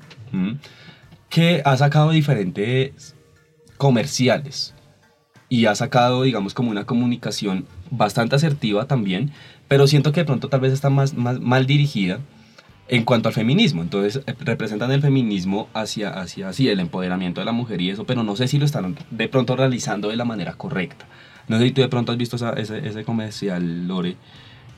que 1.29 1.61
ha 1.63 1.77
sacado 1.77 2.11
diferentes 2.11 3.15
comerciales 3.77 4.73
y 5.47 5.67
ha 5.67 5.75
sacado, 5.75 6.23
digamos, 6.23 6.53
como 6.53 6.71
una 6.71 6.85
comunicación 6.85 7.65
bastante 7.89 8.35
asertiva 8.35 8.85
también, 8.85 9.31
pero 9.69 9.87
siento 9.87 10.11
que 10.11 10.21
de 10.21 10.25
pronto 10.25 10.49
tal 10.49 10.59
vez 10.59 10.73
está 10.73 10.89
más, 10.89 11.13
más 11.13 11.39
mal 11.39 11.65
dirigida 11.65 12.19
en 12.87 13.03
cuanto 13.03 13.29
al 13.29 13.35
feminismo. 13.35 13.81
Entonces 13.81 14.23
eh, 14.25 14.35
representan 14.39 14.91
el 14.91 15.01
feminismo 15.01 15.69
hacia, 15.73 16.09
hacia 16.09 16.71
el 16.71 16.79
empoderamiento 16.79 17.41
de 17.41 17.45
la 17.45 17.51
mujer 17.51 17.81
y 17.81 17.89
eso, 17.89 18.05
pero 18.05 18.23
no 18.23 18.35
sé 18.35 18.47
si 18.47 18.57
lo 18.57 18.65
están 18.65 18.95
de 19.09 19.27
pronto 19.27 19.55
realizando 19.55 20.09
de 20.09 20.15
la 20.15 20.25
manera 20.25 20.53
correcta. 20.53 21.05
No 21.47 21.57
sé 21.57 21.65
si 21.65 21.71
tú 21.71 21.81
de 21.81 21.89
pronto 21.89 22.11
has 22.11 22.17
visto 22.17 22.37
ese, 22.57 22.87
ese, 22.87 23.03
comercial, 23.03 23.87
Lore, 23.87 24.17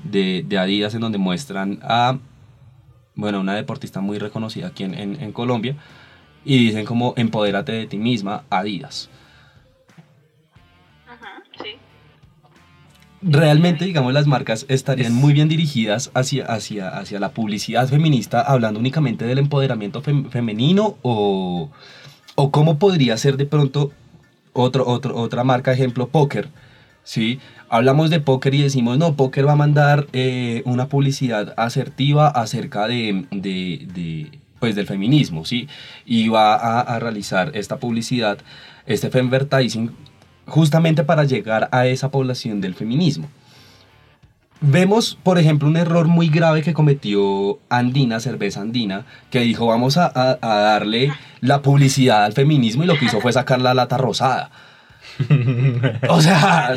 de, 0.04 0.44
de, 0.48 0.58
Adidas, 0.58 0.94
en 0.96 1.02
donde 1.02 1.18
muestran 1.18 1.80
a, 1.82 2.18
bueno, 3.16 3.40
una 3.40 3.56
deportista 3.56 4.02
muy 4.02 4.20
reconocida 4.20 4.68
aquí 4.68 4.84
en, 4.84 4.94
en, 4.94 5.22
en 5.22 5.32
Colombia, 5.32 5.78
y 6.44 6.58
dicen 6.58 6.86
como, 6.86 7.14
empodérate 7.16 7.72
de 7.72 7.88
ti 7.88 7.98
misma, 7.98 8.44
Adidas. 8.50 9.10
Realmente, 13.22 13.86
digamos, 13.86 14.14
las 14.14 14.28
marcas 14.28 14.66
estarían 14.70 15.14
muy 15.14 15.34
bien 15.34 15.48
dirigidas 15.48 16.12
hacia, 16.14 16.46
hacia, 16.46 16.90
hacia 16.90 17.20
la 17.20 17.30
publicidad 17.30 17.88
feminista, 17.88 18.42
hablando 18.42 18.80
únicamente 18.80 19.26
del 19.26 19.40
empoderamiento 19.40 20.02
femenino 20.02 20.98
o, 21.02 21.70
o 22.36 22.52
cómo 22.52 22.78
podría 22.78 23.18
ser 23.18 23.38
de 23.38 23.46
pronto 23.46 23.92
otro, 24.54 24.88
otro, 24.88 25.16
otra 25.18 25.44
marca, 25.44 25.72
ejemplo, 25.72 26.08
Poker. 26.10 26.50
¿sí? 27.04 27.40
Hablamos 27.70 28.10
de 28.10 28.20
Poker 28.20 28.54
y 28.54 28.62
decimos, 28.62 28.98
no, 28.98 29.16
Poker 29.16 29.48
va 29.48 29.54
a 29.54 29.58
mandar 29.58 30.08
eh, 30.14 30.62
una 30.66 30.88
publicidad 30.88 31.54
asertiva 31.58 32.28
acerca 32.28 32.88
de, 32.88 33.26
de, 33.32 33.88
de, 33.94 34.40
pues, 34.60 34.76
del 34.76 34.88
feminismo, 34.88 35.46
¿sí? 35.46 35.68
Y 36.06 36.30
va 36.30 36.56
a, 36.56 36.82
a 36.82 37.00
realizar 37.00 37.52
esta 37.56 37.78
publicidad, 37.78 38.40
este 38.86 39.10
femvertising 39.10 39.92
justamente 40.48 41.04
para 41.04 41.26
llegar 41.26 41.70
a 41.72 41.86
esa 41.86 42.10
población 42.10 42.62
del 42.62 42.74
feminismo. 42.74 43.30
Vemos, 44.60 45.20
por 45.22 45.38
ejemplo, 45.38 45.68
un 45.68 45.78
error 45.78 46.08
muy 46.08 46.30
grave 46.30 46.64
que 46.64 46.74
cometió 46.74 47.60
Andina, 47.70 48.20
Cerveza 48.20 48.62
Andina, 48.62 49.06
que 49.30 49.42
dijo 49.42 49.68
vamos 49.68 49.98
a, 49.98 50.10
darle 50.42 51.14
la 51.42 51.62
publicidad 51.62 52.26
al 52.26 52.34
feminismo 52.34 52.84
y 52.84 52.88
lo 52.88 52.98
que 52.98 53.06
hizo 53.06 53.22
fue 53.22 53.32
sacar 53.32 53.62
la 53.62 53.76
lata 53.76 53.98
rosada. 53.98 54.50
o 56.10 56.22
sea, 56.22 56.76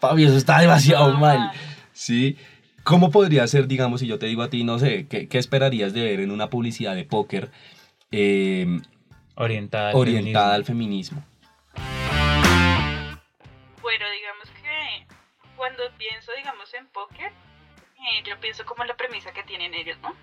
Fabio, 0.00 0.28
eso 0.28 0.38
está 0.38 0.60
demasiado 0.60 1.12
mal. 1.18 1.52
¿sí? 1.92 2.36
¿Cómo 2.82 3.10
podría 3.10 3.46
ser, 3.46 3.68
digamos, 3.68 4.00
si 4.00 4.06
yo 4.06 4.18
te 4.18 4.26
digo 4.26 4.42
a 4.42 4.48
ti, 4.48 4.64
no 4.64 4.78
sé, 4.78 5.06
qué, 5.06 5.28
qué 5.28 5.38
esperarías 5.38 5.92
de 5.92 6.02
ver 6.02 6.20
en 6.20 6.30
una 6.30 6.48
publicidad 6.48 6.94
de 6.94 7.04
póker 7.04 7.50
eh, 8.10 8.80
Orientada 9.34 9.90
al 9.90 9.96
orientada 9.96 10.54
feminismo. 10.54 10.54
al 10.54 10.64
feminismo? 10.64 11.31
Bueno, 13.92 14.10
digamos 14.10 14.48
que 14.62 15.06
cuando 15.54 15.82
pienso, 15.98 16.32
digamos, 16.32 16.72
en 16.72 16.86
póker, 16.88 17.30
eh, 17.30 18.22
yo 18.24 18.40
pienso 18.40 18.64
como 18.64 18.84
la 18.84 18.96
premisa 18.96 19.34
que 19.34 19.42
tienen 19.42 19.74
ellos, 19.74 19.98
¿no? 19.98 20.16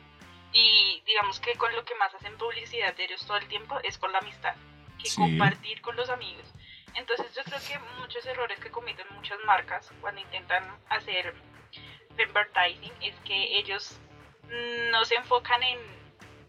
Y 0.51 1.03
digamos 1.05 1.39
que 1.39 1.53
con 1.53 1.71
lo 1.75 1.85
que 1.85 1.93
más 1.93 2.11
hacen 2.15 2.35
publicidad 2.39 2.95
de 2.95 3.03
ellos 3.03 3.23
todo 3.27 3.37
el 3.37 3.47
tiempo 3.47 3.79
es 3.83 3.99
con 3.99 4.11
la 4.11 4.17
amistad, 4.17 4.55
que 4.97 5.07
Sí. 5.07 5.15
compartir 5.21 5.81
con 5.81 5.95
los 5.95 6.09
amigos. 6.09 6.51
Entonces 6.95 7.31
yo 7.35 7.43
creo 7.43 7.59
que 7.59 7.77
muchos 7.99 8.25
errores 8.25 8.59
que 8.59 8.71
cometen 8.71 9.05
muchas 9.11 9.37
marcas 9.45 9.91
cuando 10.01 10.19
intentan 10.19 10.63
hacer 10.89 11.35
advertising 12.17 12.93
es 13.03 13.15
que 13.19 13.59
ellos 13.59 13.99
no 14.89 15.05
se 15.05 15.13
enfocan 15.13 15.61
en, 15.61 15.79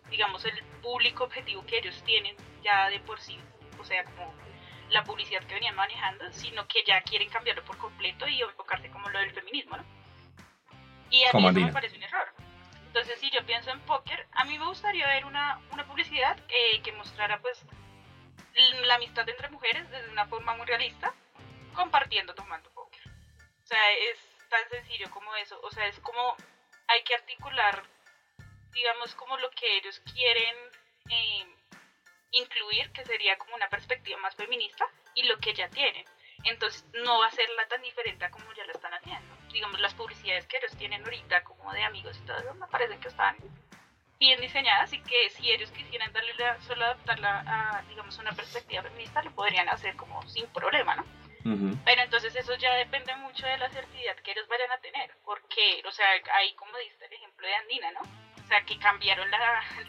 digamos, 0.09 0.43
el 0.47 0.59
público 0.81 1.25
objetivo 1.25 1.67
que 1.67 1.81
ellos 1.81 2.03
tienen 2.05 2.35
ya 2.63 2.89
de 2.89 2.99
por 3.01 3.21
sí, 3.21 3.39
o 3.79 3.85
sea, 3.85 4.05
como 4.05 4.33
la 4.91 5.05
publicidad 5.05 5.43
que 5.45 5.55
venían 5.55 5.75
manejando, 5.77 6.33
sino 6.33 6.67
que 6.67 6.83
ya 6.85 7.01
quieren 7.03 7.29
cambiarlo 7.29 7.65
por 7.65 7.79
completo 7.79 8.27
y 8.29 8.43
enfocarse 8.43 8.91
como 8.91 9.09
lo 9.09 9.19
del 9.19 9.33
feminismo, 9.33 9.77
¿no? 9.77 9.85
Y 11.11 11.25
a 11.25 11.33
mí 11.33 11.47
eso 11.49 11.61
me 11.61 11.73
parece 11.73 11.97
un 11.97 12.03
error. 12.03 12.33
Entonces, 12.87 13.21
si 13.21 13.31
yo 13.31 13.45
pienso 13.47 13.71
en 13.71 13.81
póker, 13.81 14.27
a 14.33 14.45
mí 14.45 14.59
me 14.59 14.67
gustaría 14.67 15.07
ver 15.07 15.25
una, 15.25 15.61
una 15.73 15.87
publicidad 15.87 16.37
eh, 16.49 16.81
que 16.83 16.93
mostrara, 16.93 17.41
pues, 17.41 17.65
la 18.85 18.97
amistad 18.97 19.29
entre 19.29 19.49
mujeres 19.49 19.89
desde 19.91 20.11
una 20.11 20.27
forma 20.27 20.57
muy 20.57 20.67
realista, 20.67 21.15
compartiendo, 21.75 22.35
tomando 22.35 22.71
póker. 22.73 23.01
O 23.63 23.67
sea, 23.67 23.93
es 23.93 24.19
tan 24.49 24.69
sencillo 24.71 25.09
como 25.11 25.35
eso. 25.37 25.61
O 25.63 25.71
sea, 25.71 25.87
es 25.87 25.99
como 26.01 26.37
hay 26.89 27.03
que 27.05 27.15
articular, 27.15 27.85
digamos, 28.73 29.15
como 29.15 29.37
lo 29.39 29.51
que 29.51 29.77
ellos 29.77 30.01
quieren 30.13 30.57
eh, 31.11 31.47
incluir, 32.33 32.91
que 32.93 33.05
sería 33.05 33.37
como 33.37 33.55
una 33.55 33.69
perspectiva 33.69 34.19
más 34.19 34.35
feminista, 34.35 34.87
y 35.15 35.25
lo 35.25 35.39
que 35.39 35.53
ya 35.53 35.69
tienen. 35.69 36.05
Entonces, 36.45 36.85
no 36.95 37.19
va 37.19 37.27
a 37.27 37.31
ser 37.31 37.49
la 37.51 37.67
tan 37.69 37.83
diferente 37.83 38.25
a 38.25 38.31
como 38.31 38.53
ya 38.55 38.65
la 38.65 38.73
están 38.73 38.95
haciendo. 38.95 39.37
Digamos, 39.53 39.81
las 39.81 39.95
publicidades 39.95 40.47
que 40.47 40.57
ellos 40.57 40.77
tienen 40.77 41.03
ahorita, 41.05 41.43
como 41.45 41.73
de 41.73 41.83
amigos 41.83 42.17
y 42.19 42.27
todo 42.27 42.39
eso, 42.39 42.55
me 42.55 42.67
parece 42.69 42.99
que 42.99 43.09
están 43.09 43.37
bien 44.19 44.41
diseñadas 44.41 44.93
y 44.93 45.01
que 45.01 45.31
si 45.31 45.51
ellos 45.51 45.71
quisieran 45.71 46.13
darle 46.13 46.35
la, 46.35 46.61
solo 46.63 46.85
adaptarla 46.85 47.43
a, 47.47 47.83
digamos, 47.89 48.19
una 48.19 48.33
perspectiva 48.33 48.83
feminista, 48.83 49.23
lo 49.23 49.31
podrían 49.33 49.69
hacer 49.69 49.97
como 49.97 50.23
sin 50.29 50.47
problema, 50.49 50.95
¿no? 50.95 51.05
Ujú. 51.45 51.75
Pero 51.87 52.03
entonces 52.03 52.37
eso 52.37 52.55
ya 52.57 52.75
depende 52.75 53.15
mucho 53.17 53.47
de 53.47 53.57
la 53.57 53.67
asertividad 53.67 54.17
que 54.17 54.33
ellos 54.33 54.47
vayan 54.47 54.71
a 54.71 54.79
tener, 54.79 55.11
porque, 55.25 55.83
o 55.87 55.91
sea, 55.91 56.07
ahí 56.35 56.53
como 56.55 56.77
diste 56.79 57.07
el 57.07 57.15
ejemplo 57.15 57.47
de 57.47 57.55
Andina, 57.55 57.91
¿no? 57.93 58.01
O 58.51 58.53
sea, 58.53 58.65
que 58.65 58.77
cambiaron 58.81 59.31
la, 59.31 59.39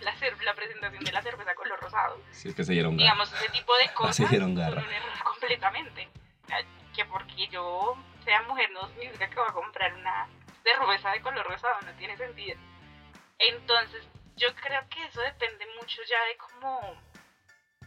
la, 0.02 0.14
la 0.44 0.54
presentación 0.54 1.04
de 1.04 1.12
la 1.12 1.24
cerveza 1.24 1.56
color 1.56 1.80
rosado. 1.80 2.22
Es 2.32 2.54
que 2.54 2.64
se 2.64 2.74
dieron. 2.74 2.96
Digamos, 2.96 3.34
ese 3.34 3.50
tipo 3.50 3.76
de 3.78 3.92
cosas 3.96 4.18
Se 4.18 4.28
dieron 4.28 4.56
son 4.56 4.78
un 4.78 4.94
error 4.94 5.24
completamente. 5.24 6.08
Sea, 6.46 6.60
que 6.94 7.04
porque 7.06 7.48
yo 7.48 7.98
sea 8.24 8.44
mujer 8.44 8.70
no 8.70 8.88
significa 8.90 9.28
que 9.28 9.36
voy 9.36 9.50
a 9.50 9.54
comprar 9.54 9.92
una 9.96 10.30
cerveza 10.62 11.10
de 11.10 11.22
color 11.22 11.44
rosado, 11.48 11.82
no 11.82 11.92
tiene 11.94 12.16
sentido. 12.18 12.60
Entonces, 13.40 14.08
yo 14.36 14.54
creo 14.54 14.88
que 14.90 15.06
eso 15.06 15.22
depende 15.22 15.66
mucho 15.80 16.00
ya 16.08 16.24
de 16.26 16.38
cómo, 16.38 17.02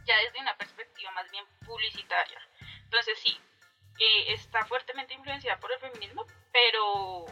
ya 0.04 0.16
desde 0.24 0.40
una 0.40 0.56
perspectiva 0.56 1.12
más 1.12 1.30
bien 1.30 1.44
publicitaria. 1.64 2.40
Entonces, 2.82 3.16
sí, 3.20 3.38
eh, 4.00 4.32
está 4.32 4.66
fuertemente 4.66 5.14
influenciada 5.14 5.60
por 5.60 5.70
el 5.70 5.78
feminismo, 5.78 6.26
pero 6.52 7.26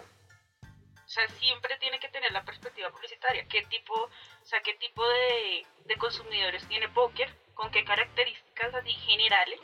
sea, 1.12 1.28
siempre 1.28 1.76
tiene 1.78 1.98
que 2.00 2.08
tener 2.08 2.32
la 2.32 2.42
perspectiva 2.44 2.90
publicitaria. 2.90 3.46
¿Qué 3.48 3.62
tipo, 3.62 3.94
o 3.94 4.44
sea, 4.44 4.60
qué 4.60 4.74
tipo 4.74 5.06
de, 5.06 5.66
de 5.84 5.96
consumidores 5.96 6.66
tiene 6.68 6.88
póker? 6.88 7.28
¿Con 7.54 7.70
qué 7.70 7.84
características 7.84 8.74
así 8.74 8.92
generales? 8.92 9.60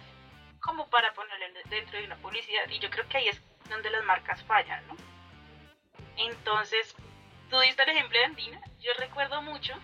Como 0.61 0.89
para 0.91 1.13
ponerlo 1.15 1.47
en- 1.47 1.71
dentro 1.71 1.99
de 1.99 2.05
una 2.05 2.17
publicidad. 2.17 2.69
Y 2.69 2.79
yo 2.81 2.91
creo 2.91 3.09
que 3.09 3.19
ahí 3.19 3.29
es 3.29 3.41
donde 3.69 3.91
las 3.91 4.05
marcas 4.05 4.43
fallan, 4.45 4.87
¿no? 4.89 4.97
Entonces, 6.17 6.95
tú 7.51 7.59
diste 7.61 7.83
el 7.83 7.91
ejemplo 7.91 8.19
de 8.19 8.25
Andina. 8.27 8.61
Yo 8.81 8.93
recuerdo 8.95 9.41
mucho 9.43 9.75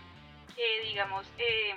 que, 0.55 0.81
digamos, 0.81 1.25
eh, 1.37 1.75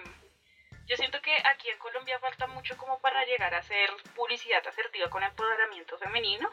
yo 0.87 0.96
siento 0.96 1.20
que 1.20 1.35
aquí 1.53 1.68
en 1.68 1.79
Colombia 1.79 2.18
falta 2.18 2.46
mucho 2.46 2.77
como 2.77 2.98
para 3.01 3.24
llegar 3.24 3.55
a 3.55 3.59
hacer 3.59 3.90
publicidad 4.14 4.66
asertiva 4.66 5.09
con 5.11 5.22
empoderamiento 5.22 5.98
femenino, 5.98 6.51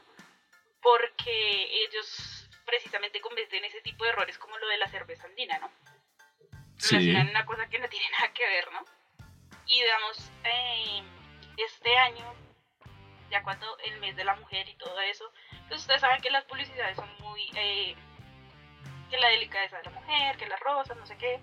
porque 0.81 1.67
ellos 1.85 2.44
precisamente 2.65 3.21
cometen 3.21 3.63
ese 3.65 3.81
tipo 3.81 4.03
de 4.03 4.11
errores 4.11 4.37
como 4.37 4.57
lo 4.57 4.67
de 4.67 4.77
la 4.77 4.87
cerveza 4.87 5.27
andina, 5.27 5.59
¿no? 5.59 5.71
Sí. 6.77 6.95
Relacionan 6.97 7.29
una 7.29 7.45
cosa 7.45 7.67
que 7.69 7.79
no 7.79 7.87
tiene 7.87 8.09
nada 8.11 8.33
que 8.33 8.47
ver, 8.47 8.71
¿no? 8.71 8.85
Y 9.67 9.81
digamos, 9.81 10.31
eh, 10.43 11.03
este 11.57 11.97
año, 11.97 12.33
ya 13.31 13.41
cuando 13.43 13.77
el 13.79 13.99
mes 13.99 14.15
de 14.15 14.23
la 14.23 14.35
mujer 14.35 14.67
y 14.69 14.75
todo 14.75 14.99
eso, 15.01 15.31
pues 15.67 15.81
ustedes 15.81 16.01
saben 16.01 16.21
que 16.21 16.29
las 16.29 16.45
publicidades 16.45 16.95
son 16.95 17.09
muy... 17.19 17.49
eh, 17.55 17.95
que 19.09 19.17
la 19.17 19.29
delicadeza 19.29 19.77
de 19.77 19.83
la 19.83 19.91
mujer, 19.91 20.37
que 20.37 20.47
las 20.47 20.59
rosas, 20.59 20.97
no 20.97 21.05
sé 21.05 21.17
qué. 21.17 21.39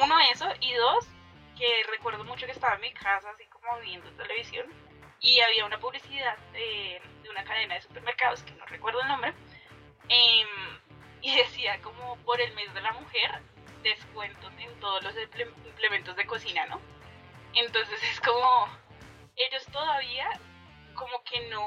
Uno, 0.00 0.18
eso, 0.32 0.48
y 0.60 0.72
dos, 0.74 1.06
que 1.56 1.82
recuerdo 1.90 2.24
mucho 2.24 2.46
que 2.46 2.52
estaba 2.52 2.74
en 2.74 2.80
mi 2.80 2.92
casa, 2.92 3.30
así 3.30 3.44
como 3.46 3.78
viendo 3.80 4.10
televisión, 4.12 4.66
y 5.20 5.40
había 5.40 5.64
una 5.64 5.78
publicidad 5.78 6.36
eh, 6.54 7.00
de 7.22 7.30
una 7.30 7.44
cadena 7.44 7.74
de 7.74 7.82
supermercados, 7.82 8.42
que 8.42 8.52
no 8.52 8.66
recuerdo 8.66 9.00
el 9.00 9.08
nombre, 9.08 9.34
em, 10.08 10.48
y 11.22 11.34
decía 11.36 11.80
como 11.82 12.16
por 12.18 12.40
el 12.40 12.52
mes 12.54 12.72
de 12.74 12.80
la 12.82 12.92
mujer, 12.92 13.40
descuentos 13.82 14.52
en 14.58 14.80
todos 14.80 15.02
los 15.02 15.14
imple- 15.14 15.52
implementos 15.66 16.16
de 16.16 16.26
cocina, 16.26 16.66
¿no? 16.66 16.80
Entonces 17.54 18.02
es 18.02 18.20
como, 18.20 18.68
ellos 19.36 19.64
todavía 19.66 20.28
como 20.94 21.22
que 21.24 21.48
no 21.48 21.66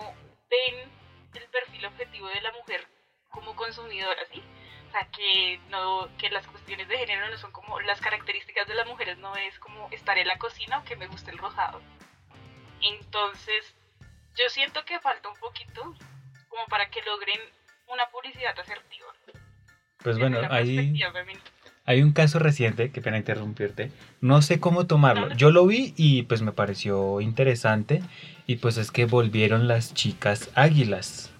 ven 0.49 0.91
el 1.33 1.43
perfil 1.49 1.85
objetivo 1.85 2.27
de 2.27 2.41
la 2.41 2.51
mujer 2.53 2.87
como 3.29 3.55
consumidora, 3.55 4.21
¿sí? 4.31 4.41
O 4.87 4.91
sea, 4.91 5.05
que, 5.11 5.59
no, 5.69 6.09
que 6.17 6.29
las 6.29 6.47
cuestiones 6.47 6.87
de 6.87 6.97
género 6.97 7.27
no 7.29 7.37
son 7.37 7.51
como 7.51 7.79
las 7.81 7.99
características 7.99 8.67
de 8.67 8.73
las 8.75 8.87
mujeres, 8.87 9.17
no 9.17 9.35
es 9.35 9.59
como 9.59 9.89
estar 9.91 10.17
en 10.17 10.27
la 10.27 10.37
cocina 10.37 10.79
o 10.79 10.83
que 10.85 10.95
me 10.95 11.07
guste 11.07 11.31
el 11.31 11.37
rosado. 11.37 11.81
Entonces, 12.81 13.75
yo 14.35 14.49
siento 14.49 14.85
que 14.85 14.99
falta 14.99 15.29
un 15.29 15.37
poquito 15.39 15.93
como 16.49 16.65
para 16.67 16.89
que 16.89 17.01
logren 17.01 17.39
una 17.91 18.05
publicidad 18.09 18.57
asertiva. 18.59 19.07
Pues 20.03 20.17
bueno, 20.19 20.39
ahí 20.49 20.93
hay 21.85 22.01
un 22.01 22.11
caso 22.11 22.39
reciente, 22.39 22.91
que 22.91 23.01
pena 23.01 23.17
interrumpirte, 23.17 23.91
no 24.21 24.41
sé 24.41 24.59
cómo 24.59 24.85
tomarlo. 24.87 25.33
Yo 25.35 25.51
lo 25.51 25.65
vi 25.65 25.93
y 25.95 26.23
pues 26.23 26.41
me 26.41 26.51
pareció 26.51 27.21
interesante 27.21 28.01
y 28.45 28.57
pues 28.57 28.77
es 28.77 28.91
que 28.91 29.05
volvieron 29.05 29.67
las 29.67 29.93
chicas 29.93 30.49
águilas, 30.53 31.31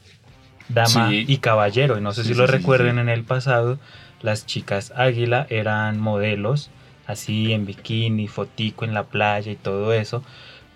dama 0.69 1.09
Sí. 1.09 1.25
y 1.27 1.37
caballero. 1.37 1.97
Y 1.97 2.01
no 2.01 2.13
sé 2.13 2.23
Sí, 2.23 2.29
si 2.29 2.33
sí, 2.33 2.39
lo 2.39 2.47
recuerden 2.47 2.95
sí. 2.95 3.01
en 3.01 3.09
el 3.09 3.23
pasado, 3.23 3.77
las 4.21 4.45
chicas 4.45 4.91
águila 4.95 5.45
eran 5.49 5.99
modelos 5.99 6.71
así 7.05 7.53
en 7.53 7.65
bikini, 7.65 8.27
fotico 8.27 8.83
en 8.85 8.93
la 8.93 9.03
playa 9.03 9.51
y 9.51 9.55
todo 9.55 9.93
eso. 9.93 10.23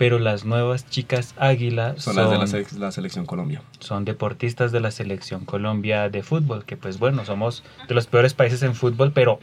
Pero 0.02 0.18
las 0.18 0.46
nuevas 0.46 0.90
chicas 0.90 1.36
águila 1.38 1.94
Son, 2.00 2.16
son, 2.16 2.24
las 2.24 2.32
de 2.32 2.38
la, 2.40 2.46
sele- 2.66 2.80
la 2.80 2.92
selección 2.92 3.28
Colombia. 3.28 3.62
son 3.80 4.04
deportistas 4.04 4.72
de 4.72 4.80
la 4.80 4.90
selección 4.90 5.46
Colombia 5.46 6.10
de 6.10 6.24
fútbol, 6.24 6.66
que 6.66 6.76
pues 6.76 6.98
bueno, 6.98 7.24
somos 7.24 7.64
de 7.88 7.94
los 7.94 8.08
peores 8.08 8.34
países 8.34 8.64
en 8.64 8.74
fútbol, 8.74 9.12
pero 9.12 9.40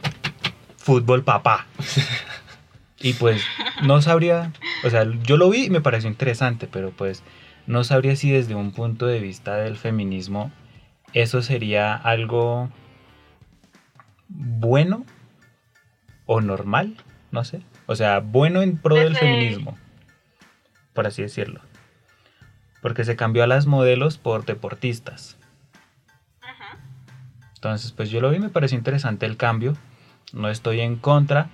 fútbol 0.75 1.23
papá. 1.23 1.65
Y 3.01 3.13
pues 3.13 3.41
no 3.83 4.01
sabría, 4.01 4.51
o 4.83 4.89
sea, 4.89 5.05
yo 5.23 5.37
lo 5.37 5.49
vi 5.49 5.67
y 5.67 5.69
me 5.69 5.79
pareció 5.79 6.09
interesante, 6.09 6.67
pero 6.69 6.91
pues 6.91 7.23
no 7.65 7.85
sabría 7.85 8.17
si 8.17 8.29
desde 8.29 8.55
un 8.55 8.71
punto 8.73 9.05
de 9.05 9.21
vista 9.21 9.55
del 9.55 9.77
feminismo 9.77 10.51
eso 11.13 11.41
sería 11.41 11.95
algo 11.95 12.67
bueno 14.27 15.05
o 16.25 16.41
normal, 16.41 16.97
no 17.31 17.45
sé. 17.45 17.61
O 17.85 17.95
sea, 17.95 18.19
bueno 18.19 18.61
en 18.61 18.75
pro 18.77 18.97
del 18.97 19.15
feminismo, 19.15 19.77
por 20.99 21.07
así 21.07 21.21
decirlo. 21.21 21.61
Porque 22.81 23.05
se 23.05 23.15
cambió 23.15 23.41
a 23.45 23.47
las 23.47 23.67
modelos 23.67 24.17
por 24.17 24.43
deportistas. 24.43 25.37
Entonces, 27.55 27.93
pues 27.93 28.09
yo 28.09 28.19
lo 28.19 28.29
vi 28.29 28.35
y 28.35 28.39
me 28.41 28.49
pareció 28.49 28.77
interesante 28.77 29.25
el 29.25 29.37
cambio. 29.37 29.77
No 30.33 30.49
estoy 30.49 30.81
en 30.81 30.97
contra, 30.97 31.47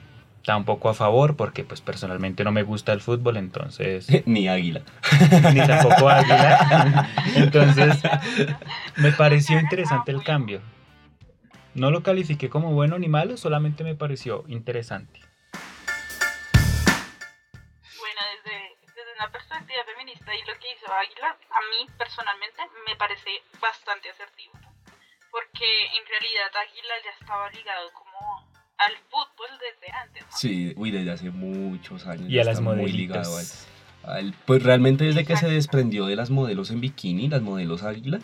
tampoco 0.43 0.89
a 0.89 0.95
favor, 0.95 1.35
porque 1.35 1.63
pues 1.63 1.79
personalmente 1.79 2.43
no 2.43 2.51
me 2.51 2.63
gusta 2.63 2.91
el 2.91 3.01
fútbol, 3.01 3.37
entonces 3.37 4.07
Ni 4.25 4.47
águila. 4.47 4.81
ni 5.53 5.59
tampoco 5.59 6.09
águila. 6.09 7.07
Entonces, 7.35 8.01
me 8.97 9.11
pareció 9.11 9.59
interesante 9.59 10.11
el 10.11 10.23
cambio. 10.23 10.59
No 11.75 11.91
lo 11.91 12.01
califiqué 12.01 12.49
como 12.49 12.73
bueno 12.73 12.97
ni 12.97 13.09
malo, 13.09 13.37
solamente 13.37 13.83
me 13.83 13.93
pareció 13.93 14.43
interesante. 14.47 15.19
Hizo 20.85 20.93
Águila, 20.93 21.35
a 21.49 21.59
mí 21.71 21.89
personalmente 21.97 22.61
me 22.87 22.95
parece 22.95 23.29
bastante 23.59 24.09
asertivo. 24.09 24.53
¿no? 24.61 24.69
porque 25.31 25.65
en 25.97 26.05
realidad 26.07 26.47
Águila 26.55 26.93
ya 27.03 27.11
estaba 27.19 27.49
ligado 27.51 27.91
como 27.91 28.47
al 28.77 28.93
fútbol 29.09 29.49
desde 29.59 29.91
antes. 29.91 30.23
¿no? 30.23 30.37
Sí, 30.37 30.73
uy, 30.77 30.91
desde 30.91 31.11
hace 31.11 31.29
muchos 31.29 32.05
años. 32.07 32.29
Y 32.29 32.39
a 32.39 32.43
las 32.45 32.59
está 32.59 32.61
muy 32.73 32.89
ligado 32.91 33.29
modelitas. 33.31 33.67
al- 34.03 34.15
al- 34.17 34.33
pues 34.45 34.63
realmente 34.63 35.03
desde 35.03 35.25
que 35.25 35.35
se 35.35 35.49
desprendió 35.49 36.05
de 36.05 36.15
las 36.15 36.29
modelos 36.29 36.71
en 36.71 36.79
bikini, 36.79 37.27
las 37.27 37.41
modelos 37.41 37.83
águila, 37.83 38.19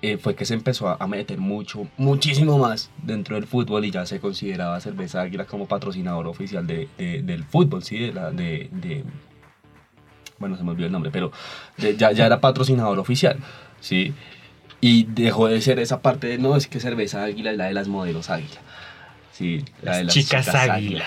eh, 0.00 0.16
fue 0.16 0.34
que 0.34 0.46
se 0.46 0.54
empezó 0.54 0.88
a, 0.88 0.96
a 0.98 1.06
meter 1.06 1.36
mucho, 1.38 1.88
muchísimo 1.98 2.56
más 2.58 2.90
dentro 3.02 3.34
del 3.36 3.46
fútbol 3.46 3.84
y 3.84 3.90
ya 3.90 4.06
se 4.06 4.18
consideraba 4.20 4.80
cerveza 4.80 5.20
águila 5.20 5.44
como 5.46 5.66
patrocinador 5.68 6.26
oficial 6.26 6.66
de, 6.66 6.88
de- 6.96 7.20
del 7.22 7.44
fútbol, 7.44 7.82
¿sí? 7.82 7.98
De 7.98 8.12
la, 8.14 8.30
de, 8.30 8.68
de- 8.72 9.04
bueno, 10.38 10.56
se 10.56 10.62
me 10.64 10.70
olvidó 10.70 10.86
el 10.86 10.92
nombre, 10.92 11.10
pero 11.10 11.32
de- 11.76 11.96
ya, 11.96 12.12
ya 12.12 12.26
era 12.26 12.40
patrocinador 12.40 12.98
oficial, 12.98 13.38
¿sí? 13.80 14.12
Y 14.80 15.04
dejó 15.04 15.48
de 15.48 15.60
ser 15.60 15.78
esa 15.78 16.02
parte 16.02 16.26
de, 16.26 16.38
no, 16.38 16.56
es 16.56 16.66
que 16.66 16.80
cerveza 16.80 17.24
águila 17.24 17.50
es 17.50 17.56
la 17.56 17.64
de 17.66 17.72
las 17.74 17.88
modelos 17.88 18.28
águila. 18.30 18.60
Sí, 19.32 19.64
la 19.82 19.96
de 19.96 20.04
Las 20.04 20.14
las 20.16 20.26
chicas 20.26 20.48
águila. 20.54 21.04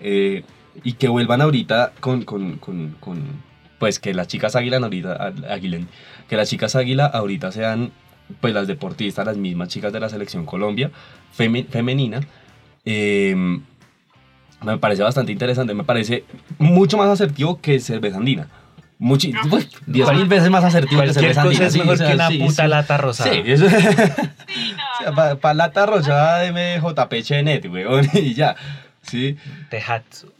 Eh, 0.00 0.44
y 0.84 0.92
que 0.94 1.08
vuelvan 1.08 1.40
ahorita 1.40 1.92
con, 2.00 2.24
con, 2.24 2.56
con, 2.58 2.90
con- 3.00 3.24
pues 3.78 3.98
que 3.98 4.12
las 4.14 4.28
chicas 4.28 4.56
águila 4.56 4.76
ahorita, 4.78 5.32
águilen, 5.50 5.88
que 6.28 6.36
las 6.36 6.48
chicas 6.48 6.76
águila 6.76 7.06
ahorita 7.06 7.52
sean 7.52 7.92
pues 8.40 8.52
las 8.54 8.66
deportistas, 8.66 9.24
las 9.26 9.36
mismas 9.36 9.68
chicas 9.68 9.92
de 9.92 10.00
la 10.00 10.08
selección 10.08 10.44
Colombia 10.46 10.90
femenina. 11.32 12.20
eh, 12.84 13.34
me 14.62 14.78
parece 14.78 15.02
bastante 15.02 15.32
interesante, 15.32 15.74
me 15.74 15.84
parece 15.84 16.24
mucho 16.58 16.96
más 16.96 17.08
asertivo 17.08 17.60
que 17.60 17.78
cerveza 17.80 18.16
andina. 18.16 18.48
Muchi, 18.98 19.32
pues, 19.50 19.68
diez 19.86 20.10
mil 20.12 20.26
veces 20.26 20.48
más 20.50 20.64
asertivo 20.64 21.02
que 21.02 21.08
Cualquier 21.12 21.34
cerveza 21.34 21.42
cosa 21.42 21.48
andina. 21.50 21.66
es 21.66 21.76
mejor 21.76 21.94
o 21.94 21.96
sea, 21.98 22.08
que 22.08 22.14
una 22.14 22.28
sí, 22.28 22.38
puta 22.38 22.62
sí. 22.62 22.68
lata 22.68 22.96
rosada. 22.96 23.32
Sí, 23.32 23.42
eso- 23.44 23.68
Sí, 23.68 24.74
no, 25.04 25.10
no. 25.30 25.38
para 25.38 25.54
lata 25.54 25.84
rosada 25.86 26.38
de 26.40 26.52
MJP 26.80 27.22
Chenet, 27.22 27.66
weón, 27.66 28.08
y 28.14 28.32
ya. 28.34 28.56
Sí. 29.02 29.36
Tehatsu. 29.70 30.32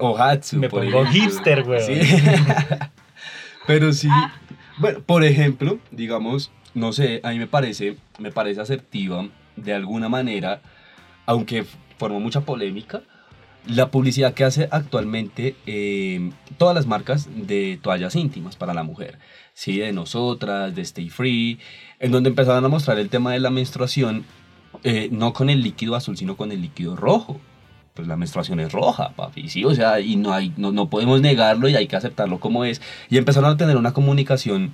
O 0.00 0.16
Hatsu. 0.18 0.58
Me 0.58 0.68
por 0.68 0.84
pongo 0.84 1.02
ejemplo. 1.04 1.12
hipster, 1.12 1.62
weón. 1.66 1.82
Sí. 1.86 2.00
Pero 3.66 3.92
sí. 3.92 4.08
Bueno, 4.78 5.00
por 5.00 5.24
ejemplo, 5.24 5.78
digamos, 5.90 6.50
no 6.74 6.92
sé, 6.92 7.20
a 7.24 7.30
mí 7.30 7.38
me 7.38 7.46
parece, 7.46 7.96
me 8.18 8.30
parece 8.32 8.60
asertiva 8.60 9.26
de 9.56 9.74
alguna 9.74 10.08
manera, 10.08 10.60
aunque 11.26 11.64
formó 11.98 12.20
mucha 12.20 12.40
polémica, 12.42 13.02
la 13.66 13.90
publicidad 13.90 14.34
que 14.34 14.44
hace 14.44 14.68
actualmente 14.70 15.56
eh, 15.66 16.30
todas 16.58 16.74
las 16.74 16.86
marcas 16.86 17.28
de 17.34 17.78
toallas 17.82 18.16
íntimas 18.16 18.56
para 18.56 18.74
la 18.74 18.82
mujer, 18.82 19.18
¿sí? 19.54 19.78
de 19.78 19.92
nosotras, 19.92 20.74
de 20.74 20.82
Stay 20.82 21.08
Free, 21.10 21.58
en 22.00 22.12
donde 22.12 22.30
empezaron 22.30 22.64
a 22.64 22.68
mostrar 22.68 22.98
el 22.98 23.08
tema 23.08 23.32
de 23.32 23.40
la 23.40 23.50
menstruación, 23.50 24.24
eh, 24.82 25.08
no 25.12 25.32
con 25.32 25.50
el 25.50 25.62
líquido 25.62 25.94
azul, 25.94 26.16
sino 26.16 26.36
con 26.36 26.52
el 26.52 26.62
líquido 26.62 26.96
rojo. 26.96 27.40
Pues 27.94 28.08
la 28.08 28.16
menstruación 28.16 28.58
es 28.58 28.72
roja, 28.72 29.10
papi, 29.10 29.50
sí, 29.50 29.66
o 29.66 29.74
sea, 29.74 30.00
y 30.00 30.16
no, 30.16 30.32
hay, 30.32 30.54
no, 30.56 30.72
no 30.72 30.88
podemos 30.88 31.20
negarlo 31.20 31.68
y 31.68 31.76
hay 31.76 31.86
que 31.86 31.96
aceptarlo 31.96 32.40
como 32.40 32.64
es. 32.64 32.80
Y 33.10 33.18
empezaron 33.18 33.50
a 33.50 33.56
tener 33.58 33.76
una 33.76 33.92
comunicación 33.92 34.72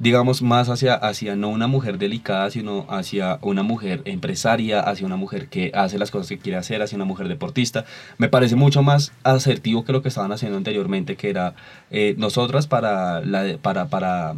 digamos, 0.00 0.42
más 0.42 0.68
hacia, 0.68 0.94
hacia 0.94 1.36
no 1.36 1.48
una 1.50 1.66
mujer 1.68 1.98
delicada, 1.98 2.50
sino 2.50 2.86
hacia 2.88 3.38
una 3.42 3.62
mujer 3.62 4.02
empresaria, 4.06 4.80
hacia 4.80 5.06
una 5.06 5.16
mujer 5.16 5.48
que 5.48 5.70
hace 5.74 5.98
las 5.98 6.10
cosas 6.10 6.28
que 6.28 6.38
quiere 6.38 6.58
hacer, 6.58 6.82
hacia 6.82 6.96
una 6.96 7.04
mujer 7.04 7.28
deportista. 7.28 7.84
Me 8.18 8.28
parece 8.28 8.56
mucho 8.56 8.82
más 8.82 9.12
asertivo 9.22 9.84
que 9.84 9.92
lo 9.92 10.02
que 10.02 10.08
estaban 10.08 10.32
haciendo 10.32 10.56
anteriormente, 10.56 11.16
que 11.16 11.30
era 11.30 11.54
eh, 11.90 12.14
nosotras 12.18 12.66
para, 12.66 13.20
la, 13.20 13.58
para, 13.62 13.88
para, 13.88 14.30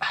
ah, 0.00 0.06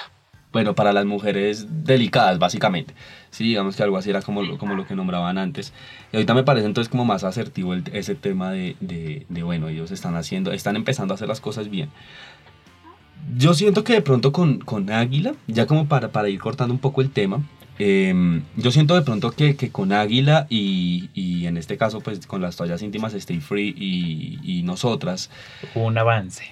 bueno, 0.52 0.74
para 0.74 0.94
las 0.94 1.06
mujeres 1.06 1.68
delicadas, 1.84 2.40
básicamente. 2.40 2.94
Sí, 3.32 3.44
digamos 3.44 3.76
que 3.76 3.84
algo 3.84 3.98
así 3.98 4.10
era 4.10 4.22
como 4.24 4.42
lo, 4.42 4.58
como 4.58 4.74
lo 4.74 4.88
que 4.88 4.96
nombraban 4.96 5.38
antes. 5.38 5.72
Y 6.12 6.16
ahorita 6.16 6.34
me 6.34 6.44
parece 6.44 6.66
entonces 6.66 6.90
como 6.90 7.06
más 7.06 7.24
asertivo 7.24 7.74
el- 7.76 7.84
ese 7.94 8.16
tema 8.16 8.52
de, 8.52 8.76
de, 8.80 9.26
de, 9.30 9.44
bueno, 9.44 9.68
ellos 9.68 9.92
están 9.92 10.16
haciendo, 10.16 10.52
están 10.52 10.76
empezando 10.76 11.14
a 11.14 11.16
hacer 11.16 11.28
las 11.28 11.40
cosas 11.42 11.70
bien. 11.70 11.90
Yo 13.38 13.54
siento 13.54 13.84
que 13.84 13.94
de 13.94 14.02
pronto 14.02 14.32
con, 14.32 14.60
con 14.60 14.90
Águila, 14.90 15.34
ya 15.48 15.66
como 15.66 15.88
para, 15.88 16.10
para 16.10 16.30
ir 16.30 16.40
cortando 16.40 16.74
un 16.74 16.80
poco 16.80 17.02
el 17.02 17.12
tema, 17.12 17.42
eh, 17.78 18.42
yo 18.58 18.72
siento 18.72 18.96
de 18.96 19.02
pronto 19.04 19.32
que, 19.32 19.56
que 19.56 19.72
con 19.72 19.94
Águila 19.94 20.48
y, 20.50 21.10
y 21.14 21.46
en 21.46 21.56
este 21.58 21.78
caso 21.78 22.02
pues 22.02 22.26
con 22.28 22.42
las 22.42 22.56
toallas 22.58 22.82
íntimas 22.82 23.14
Stay 23.14 23.40
Free 23.40 23.74
y, 23.78 24.40
y 24.44 24.64
nosotras, 24.64 25.30
Hubo 25.76 25.86
un 25.86 25.98
avance. 25.98 26.44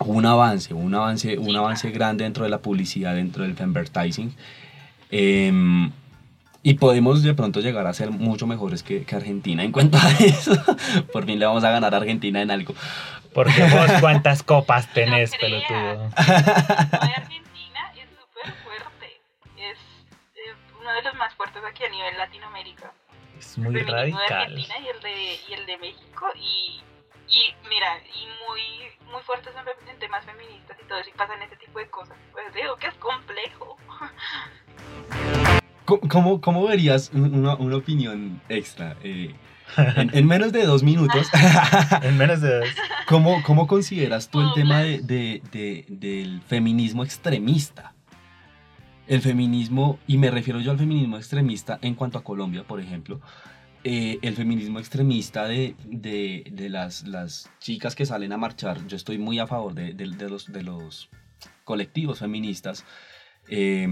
hubo 0.00 0.12
un 0.12 0.26
avance, 0.26 0.74
un 0.74 0.94
avance, 0.94 1.38
un 1.38 1.54
avance 1.54 1.90
grande 1.90 2.24
dentro 2.24 2.44
de 2.44 2.50
la 2.50 2.58
publicidad, 2.58 3.14
dentro 3.14 3.44
del 3.44 3.52
advertising. 3.52 4.32
Eh, 5.10 5.90
y 6.62 6.74
podemos 6.74 7.22
de 7.22 7.34
pronto 7.34 7.60
llegar 7.60 7.86
a 7.86 7.94
ser 7.94 8.10
mucho 8.10 8.46
mejores 8.46 8.82
que, 8.82 9.04
que 9.04 9.14
Argentina 9.14 9.62
en 9.62 9.70
cuanto 9.72 9.96
a 9.96 10.10
eso. 10.18 10.52
Por 11.12 11.24
fin 11.24 11.38
le 11.38 11.46
vamos 11.46 11.62
a 11.64 11.70
ganar 11.70 11.94
a 11.94 11.98
Argentina 11.98 12.42
en 12.42 12.50
algo. 12.50 12.74
Porque 13.34 13.62
vos 13.72 13.90
cuántas 14.00 14.42
copas 14.42 14.92
tenés, 14.92 15.32
No 15.32 15.38
pelotudo. 15.38 15.94
Lo 16.04 16.08
de 16.08 17.14
Argentina 17.14 17.92
es 17.96 18.08
súper 18.10 18.52
fuerte. 18.64 19.20
Es, 19.56 19.78
uno 20.80 20.92
de 20.92 21.02
los 21.02 21.14
más 21.14 21.34
fuertes 21.34 21.62
aquí 21.68 21.84
a 21.84 21.88
nivel 21.90 22.16
Latinoamérica. 22.18 22.92
Es 23.38 23.56
El 23.56 23.64
muy 23.64 23.74
de 23.74 23.84
radical. 23.84 24.32
Argentina 24.42 24.74
y 24.80 24.88
el 24.88 25.00
de, 25.00 25.40
y 25.48 25.52
el 25.52 25.66
de 25.66 25.78
México. 25.78 26.26
Y, 26.36 26.82
y 27.28 27.54
mira, 27.68 27.98
y 28.14 28.26
muy, 28.48 29.12
muy 29.12 29.22
fuertes 29.22 29.52
en, 29.54 29.88
en 29.90 29.98
temas 29.98 30.24
feministas 30.24 30.76
y 30.82 30.88
todo 30.88 30.98
eso. 30.98 31.10
Y 31.10 31.12
pasan 31.12 31.40
ese 31.42 31.56
tipo 31.56 31.78
de 31.78 31.88
cosas. 31.90 32.16
Pues 32.32 32.52
digo 32.54 32.76
que 32.76 32.86
es 32.88 32.94
complejo. 32.94 33.76
¿Cómo, 35.84 36.00
cómo, 36.08 36.40
cómo 36.40 36.66
verías 36.66 37.10
un- 37.14 37.34
una, 37.34 37.54
una 37.54 37.76
opinión 37.76 38.40
extra? 38.48 38.96
eh, 39.02 39.34
en, 39.76 40.10
en 40.16 40.26
menos 40.26 40.52
de 40.52 40.64
dos 40.64 40.82
minutos, 40.82 41.28
En 42.02 42.16
menos 42.16 42.40
de 42.40 42.58
dos. 42.60 42.68
¿cómo, 43.06 43.42
cómo 43.42 43.66
consideras 43.66 44.28
tú 44.28 44.40
el 44.40 44.52
tema 44.54 44.80
de, 44.80 44.98
de- 45.00 45.42
de- 45.52 45.84
del 45.88 46.40
feminismo 46.42 47.04
extremista? 47.04 47.94
El 49.06 49.22
feminismo, 49.22 49.98
y 50.06 50.18
me 50.18 50.30
refiero 50.30 50.60
yo 50.60 50.70
al 50.70 50.78
feminismo 50.78 51.16
extremista 51.16 51.78
en 51.82 51.94
cuanto 51.94 52.18
a 52.18 52.24
Colombia, 52.24 52.64
por 52.64 52.78
ejemplo, 52.80 53.20
eh, 53.84 54.18
el 54.22 54.34
feminismo 54.34 54.78
extremista 54.80 55.46
de, 55.46 55.74
de- 55.86 56.44
de 56.50 56.68
las, 56.68 57.06
las 57.06 57.50
chicas 57.58 57.94
que 57.94 58.04
salen 58.04 58.32
a 58.32 58.36
marchar, 58.36 58.86
yo 58.86 58.96
estoy 58.96 59.16
muy 59.18 59.38
a 59.38 59.46
favor 59.46 59.72
de, 59.74 59.94
de- 59.94 60.08
de 60.10 60.28
los, 60.28 60.52
de 60.52 60.62
los 60.62 61.08
colectivos 61.64 62.18
feministas, 62.18 62.84
eh, 63.48 63.86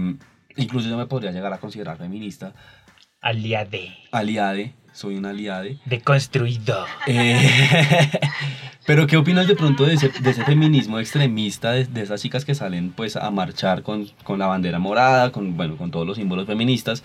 incluso 0.55 0.87
yo 0.89 0.97
me 0.97 1.07
podría 1.07 1.31
llegar 1.31 1.53
a 1.53 1.57
considerar 1.59 1.97
feminista, 1.97 2.53
Aliade. 3.21 3.95
aliade, 4.11 4.73
soy 4.97 5.15
un 5.15 5.25
aliade. 5.27 5.77
Deconstruido. 5.85 6.85
Eh, 7.05 7.39
pero 8.87 9.05
¿qué 9.05 9.15
opinas 9.17 9.47
de 9.47 9.55
pronto 9.55 9.85
de 9.85 9.93
ese, 9.93 10.09
de 10.09 10.29
ese 10.31 10.43
feminismo 10.43 10.99
extremista, 10.99 11.71
de, 11.71 11.85
de 11.85 12.01
esas 12.01 12.19
chicas 12.21 12.45
que 12.45 12.55
salen 12.55 12.91
pues 12.91 13.15
a 13.15 13.29
marchar 13.29 13.83
con, 13.83 14.07
con 14.23 14.39
la 14.39 14.47
bandera 14.47 14.79
morada, 14.79 15.31
con, 15.31 15.55
bueno, 15.55 15.77
con 15.77 15.91
todos 15.91 16.07
los 16.07 16.17
símbolos 16.17 16.47
feministas, 16.47 17.03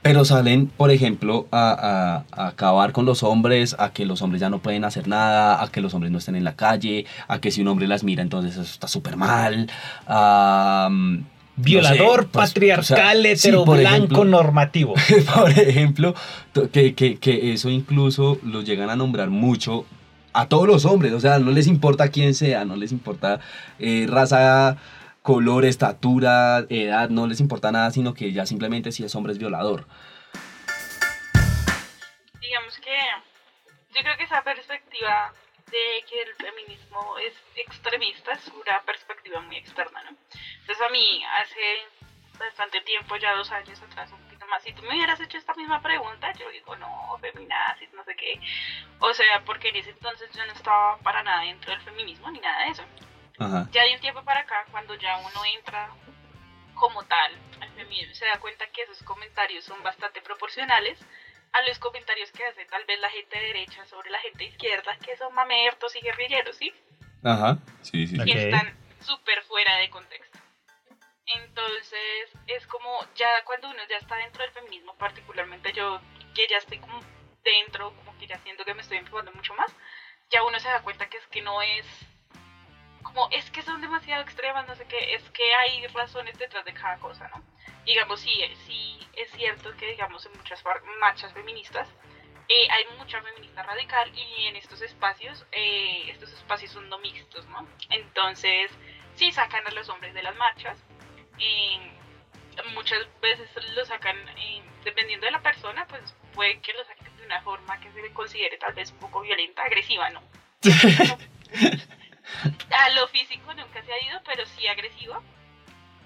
pero 0.00 0.24
salen, 0.24 0.66
por 0.68 0.90
ejemplo, 0.90 1.46
a, 1.52 2.24
a- 2.32 2.42
a 2.44 2.48
acabar 2.48 2.92
con 2.92 3.04
los 3.04 3.22
hombres, 3.22 3.76
a 3.78 3.90
que 3.92 4.06
los 4.06 4.22
hombres 4.22 4.40
ya 4.40 4.48
no 4.50 4.58
pueden 4.60 4.84
hacer 4.84 5.06
nada, 5.06 5.62
a 5.62 5.68
que 5.70 5.80
los 5.82 5.92
hombres 5.94 6.10
no 6.10 6.18
estén 6.18 6.34
en 6.34 6.44
la 6.44 6.56
calle, 6.56 7.04
a 7.28 7.40
que 7.40 7.50
si 7.50 7.60
un 7.60 7.68
hombre 7.68 7.86
las 7.86 8.02
mira 8.04 8.22
entonces 8.22 8.52
eso 8.54 8.62
está 8.62 8.88
súper 8.88 9.16
mal, 9.18 9.70
a... 10.06 10.88
no 11.56 11.64
Violador, 11.64 12.22
sé, 12.22 12.28
pues, 12.32 12.50
patriarcal, 12.50 13.18
o 13.18 13.22
sea, 13.22 13.36
sí, 13.36 13.48
hetero, 13.48 13.64
por 13.64 13.78
blanco, 13.78 13.96
ejemplo, 13.96 14.24
normativo. 14.24 14.94
por 15.34 15.50
ejemplo, 15.50 16.14
que, 16.72 16.94
que, 16.94 17.18
que 17.18 17.52
eso 17.52 17.68
incluso 17.68 18.38
lo 18.42 18.62
llegan 18.62 18.90
a 18.90 18.96
nombrar 18.96 19.28
mucho 19.30 19.84
a 20.32 20.48
todos 20.48 20.66
los 20.66 20.84
hombres, 20.86 21.12
o 21.12 21.20
sea, 21.20 21.38
no 21.38 21.50
les 21.50 21.66
importa 21.66 22.08
quién 22.08 22.34
sea, 22.34 22.64
no 22.64 22.76
les 22.76 22.90
importa 22.90 23.40
eh, 23.78 24.06
raza, 24.08 24.78
color, 25.20 25.66
estatura, 25.66 26.64
edad, 26.70 27.10
no 27.10 27.26
les 27.26 27.40
importa 27.40 27.70
nada, 27.70 27.90
sino 27.90 28.14
que 28.14 28.32
ya 28.32 28.46
simplemente 28.46 28.90
si 28.92 29.04
es 29.04 29.14
hombre 29.14 29.32
es 29.32 29.38
violador. 29.38 29.86
digamos 32.40 32.76
que 32.78 33.94
yo 33.94 34.00
creo 34.02 34.16
que 34.16 34.24
esa 34.24 34.42
perspectiva 34.42 35.32
de 35.72 36.04
que 36.08 36.22
el 36.22 36.34
feminismo 36.36 37.18
es 37.18 37.34
extremista 37.56 38.32
es 38.32 38.46
una 38.48 38.82
perspectiva 38.82 39.40
muy 39.40 39.56
externa, 39.56 40.02
¿no? 40.02 40.16
Entonces 40.60 40.80
a 40.80 40.90
mí 40.90 41.24
hace 41.40 41.82
bastante 42.38 42.80
tiempo, 42.82 43.16
ya 43.16 43.34
dos 43.34 43.50
años 43.50 43.80
atrás, 43.80 44.12
un 44.12 44.22
poquito 44.24 44.46
más, 44.46 44.62
si 44.62 44.72
tú 44.72 44.82
me 44.82 44.90
hubieras 44.90 45.18
hecho 45.20 45.38
esta 45.38 45.54
misma 45.54 45.80
pregunta, 45.80 46.32
yo 46.32 46.48
digo, 46.50 46.76
no, 46.76 47.18
feminazis, 47.20 47.92
no 47.94 48.04
sé 48.04 48.14
qué. 48.16 48.40
O 49.00 49.12
sea, 49.14 49.42
porque 49.44 49.70
en 49.70 49.76
ese 49.76 49.90
entonces 49.90 50.30
yo 50.32 50.44
no 50.44 50.52
estaba 50.52 50.98
para 50.98 51.22
nada 51.22 51.42
dentro 51.42 51.70
del 51.72 51.80
feminismo 51.80 52.30
ni 52.30 52.40
nada 52.40 52.64
de 52.64 52.70
eso. 52.70 52.84
Ajá. 53.38 53.68
Ya 53.72 53.84
de 53.84 53.94
un 53.94 54.00
tiempo 54.00 54.22
para 54.24 54.40
acá, 54.40 54.66
cuando 54.70 54.94
ya 54.96 55.16
uno 55.18 55.44
entra 55.56 55.90
como 56.74 57.02
tal 57.04 57.32
al 57.60 57.70
feminismo, 57.72 58.14
se 58.14 58.26
da 58.26 58.38
cuenta 58.40 58.66
que 58.68 58.82
esos 58.82 59.02
comentarios 59.04 59.64
son 59.64 59.82
bastante 59.82 60.20
proporcionales 60.20 60.98
a 61.52 61.60
los 61.62 61.78
comentarios 61.78 62.30
que 62.32 62.44
hace 62.44 62.64
tal 62.66 62.84
vez 62.84 62.98
la 62.98 63.10
gente 63.10 63.38
de 63.38 63.46
derecha 63.46 63.84
sobre 63.86 64.10
la 64.10 64.18
gente 64.20 64.38
de 64.38 64.50
izquierda, 64.50 64.96
que 64.98 65.16
son 65.16 65.34
mamertos 65.34 65.94
y 65.96 66.00
guerrilleros, 66.00 66.56
¿sí? 66.56 66.72
Ajá. 67.22 67.58
Sí, 67.82 68.06
sí. 68.06 68.18
Ok. 68.18 68.24
Que 68.24 68.48
están 68.48 68.74
súper 69.00 69.42
fuera 69.42 69.76
de 69.76 69.90
contexto. 69.90 70.38
Entonces 71.26 72.30
es 72.46 72.66
como 72.66 73.06
ya 73.14 73.44
cuando 73.44 73.70
uno 73.70 73.82
ya 73.88 73.96
está 73.96 74.16
dentro 74.16 74.42
del 74.42 74.52
feminismo, 74.52 74.94
particularmente 74.94 75.72
yo 75.72 76.00
que 76.34 76.46
ya 76.48 76.56
estoy 76.56 76.78
como 76.78 77.00
dentro, 77.44 77.94
como 77.96 78.16
que 78.18 78.26
ya 78.26 78.38
siento 78.38 78.64
que 78.64 78.74
me 78.74 78.82
estoy 78.82 78.98
enfocando 78.98 79.32
mucho 79.32 79.54
más, 79.54 79.72
ya 80.30 80.42
uno 80.42 80.58
se 80.58 80.68
da 80.68 80.82
cuenta 80.82 81.08
que 81.08 81.18
es 81.18 81.26
que 81.28 81.42
no 81.42 81.62
es 81.62 81.86
como 83.02 83.28
es 83.30 83.50
que 83.50 83.62
son 83.62 83.80
demasiado 83.80 84.22
extremas, 84.22 84.66
no 84.66 84.74
sé 84.74 84.86
qué, 84.86 85.14
es 85.14 85.22
que 85.30 85.54
hay 85.54 85.86
razones 85.88 86.38
detrás 86.38 86.64
de 86.64 86.72
cada 86.72 86.98
cosa, 86.98 87.28
¿no? 87.28 87.42
Digamos, 87.84 88.20
sí, 88.20 88.32
sí 88.66 88.98
es 89.14 89.30
cierto 89.32 89.74
que 89.76 89.90
digamos 89.90 90.24
en 90.26 90.32
muchas 90.32 90.62
marchas 91.00 91.32
feministas 91.32 91.88
eh, 92.48 92.68
hay 92.70 92.84
mucha 92.98 93.22
feminista 93.22 93.62
radical 93.62 94.10
y 94.14 94.46
en 94.46 94.56
estos 94.56 94.82
espacios, 94.82 95.46
eh, 95.52 96.10
estos 96.10 96.30
espacios 96.32 96.72
son 96.72 96.88
no 96.88 96.98
mixtos, 96.98 97.46
¿no? 97.46 97.66
Entonces, 97.88 98.70
sí 99.14 99.32
sacan 99.32 99.66
a 99.66 99.70
los 99.70 99.88
hombres 99.88 100.12
de 100.12 100.22
las 100.22 100.36
marchas, 100.36 100.76
muchas 102.74 102.98
veces 103.20 103.48
lo 103.74 103.84
sacan, 103.86 104.16
dependiendo 104.84 105.26
de 105.26 105.32
la 105.32 105.40
persona, 105.40 105.86
pues 105.86 106.14
puede 106.34 106.60
que 106.60 106.74
lo 106.74 106.84
saquen 106.84 107.16
de 107.16 107.24
una 107.24 107.40
forma 107.42 107.80
que 107.80 107.90
se 107.92 108.02
le 108.02 108.12
considere 108.12 108.58
tal 108.58 108.74
vez 108.74 108.90
un 108.90 108.98
poco 108.98 109.22
violenta, 109.22 109.62
agresiva, 109.62 110.10
¿no? 110.10 110.22
a 112.70 112.90
lo 112.90 113.08
físico 113.08 113.54
nunca 113.54 113.82
se 113.82 113.92
ha 113.92 114.04
ido, 114.04 114.20
pero 114.24 114.44
sí 114.46 114.66
agresivo. 114.66 115.22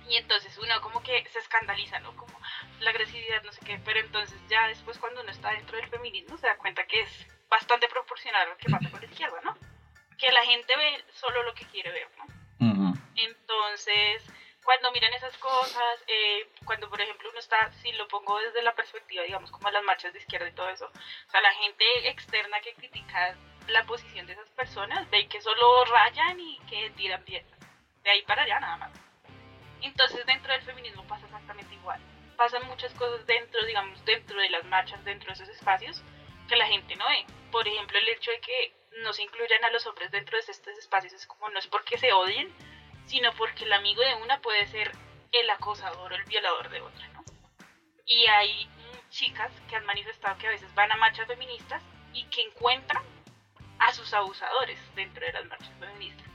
Y 0.08 0.16
entonces 0.16 0.56
uno 0.58 0.80
como 0.82 1.02
que 1.02 1.26
se 1.28 1.38
escandaliza, 1.38 1.98
¿no? 2.00 2.16
Como 2.16 2.40
la 2.80 2.90
agresividad, 2.90 3.42
no 3.42 3.52
sé 3.52 3.60
qué. 3.64 3.80
Pero 3.84 4.00
entonces 4.00 4.38
ya 4.48 4.68
después 4.68 4.98
cuando 4.98 5.20
uno 5.20 5.30
está 5.30 5.50
dentro 5.50 5.76
del 5.76 5.88
feminismo 5.88 6.38
se 6.38 6.46
da 6.46 6.56
cuenta 6.56 6.86
que 6.86 7.00
es 7.00 7.26
bastante 7.48 7.88
proporcional 7.88 8.46
a 8.46 8.50
lo 8.50 8.56
que 8.56 8.70
pasa 8.70 8.90
con 8.90 9.00
la 9.00 9.06
izquierda, 9.06 9.40
¿no? 9.42 9.56
Que 10.18 10.30
la 10.32 10.44
gente 10.44 10.76
ve 10.76 11.04
solo 11.12 11.42
lo 11.42 11.54
que 11.54 11.66
quiere 11.66 11.90
ver, 11.90 12.08
¿no? 12.16 12.26
Entonces, 13.16 14.22
cuando 14.62 14.90
miran 14.92 15.12
esas 15.14 15.36
cosas, 15.38 16.04
eh, 16.06 16.50
cuando 16.64 16.90
por 16.90 17.00
ejemplo 17.00 17.30
uno 17.30 17.38
está, 17.38 17.72
si 17.82 17.92
lo 17.92 18.06
pongo 18.08 18.38
desde 18.40 18.62
la 18.62 18.74
perspectiva, 18.74 19.22
digamos, 19.22 19.50
como 19.50 19.70
las 19.70 19.82
marchas 19.84 20.12
de 20.12 20.18
izquierda 20.18 20.48
y 20.48 20.52
todo 20.52 20.68
eso, 20.68 20.86
o 20.86 21.30
sea, 21.30 21.40
la 21.40 21.54
gente 21.54 21.84
externa 22.08 22.60
que 22.60 22.74
critica 22.74 23.36
la 23.68 23.84
posición 23.84 24.26
de 24.26 24.34
esas 24.34 24.50
personas, 24.50 25.08
ve 25.10 25.28
que 25.28 25.40
solo 25.40 25.84
rayan 25.84 26.38
y 26.40 26.58
que 26.68 26.90
tiran 26.90 27.22
piedras. 27.24 27.58
De 28.02 28.10
ahí 28.10 28.22
para 28.22 28.42
allá 28.42 28.60
nada 28.60 28.76
más. 28.76 29.05
Entonces 29.82 30.24
dentro 30.26 30.52
del 30.52 30.62
feminismo 30.62 31.06
pasa 31.06 31.26
exactamente 31.26 31.74
igual. 31.74 32.00
Pasan 32.36 32.66
muchas 32.66 32.92
cosas 32.94 33.26
dentro, 33.26 33.64
digamos, 33.64 34.04
dentro 34.04 34.38
de 34.38 34.50
las 34.50 34.64
marchas, 34.64 35.04
dentro 35.04 35.28
de 35.28 35.34
esos 35.34 35.48
espacios, 35.48 36.02
que 36.48 36.56
la 36.56 36.66
gente 36.66 36.96
no 36.96 37.06
ve. 37.08 37.24
Por 37.50 37.66
ejemplo, 37.66 37.98
el 37.98 38.08
hecho 38.08 38.30
de 38.30 38.40
que 38.40 38.74
no 39.02 39.12
se 39.12 39.22
incluyan 39.22 39.64
a 39.64 39.70
los 39.70 39.86
hombres 39.86 40.10
dentro 40.10 40.36
de 40.36 40.40
estos 40.40 40.78
espacios 40.78 41.12
es 41.12 41.26
como 41.26 41.48
no 41.48 41.58
es 41.58 41.66
porque 41.66 41.98
se 41.98 42.12
odien, 42.12 42.52
sino 43.06 43.32
porque 43.32 43.64
el 43.64 43.72
amigo 43.72 44.02
de 44.02 44.14
una 44.16 44.40
puede 44.40 44.66
ser 44.66 44.92
el 45.32 45.50
acosador 45.50 46.12
o 46.12 46.16
el 46.16 46.24
violador 46.24 46.68
de 46.70 46.80
otra, 46.80 47.08
¿no? 47.08 47.24
Y 48.06 48.26
hay 48.26 48.68
chicas 49.10 49.52
que 49.68 49.76
han 49.76 49.86
manifestado 49.86 50.38
que 50.38 50.46
a 50.46 50.50
veces 50.50 50.72
van 50.74 50.92
a 50.92 50.96
marchas 50.96 51.26
feministas 51.26 51.82
y 52.12 52.24
que 52.24 52.42
encuentran 52.42 53.02
a 53.78 53.92
sus 53.92 54.12
abusadores 54.14 54.78
dentro 54.94 55.24
de 55.24 55.32
las 55.32 55.44
marchas 55.46 55.72
feministas. 55.78 56.26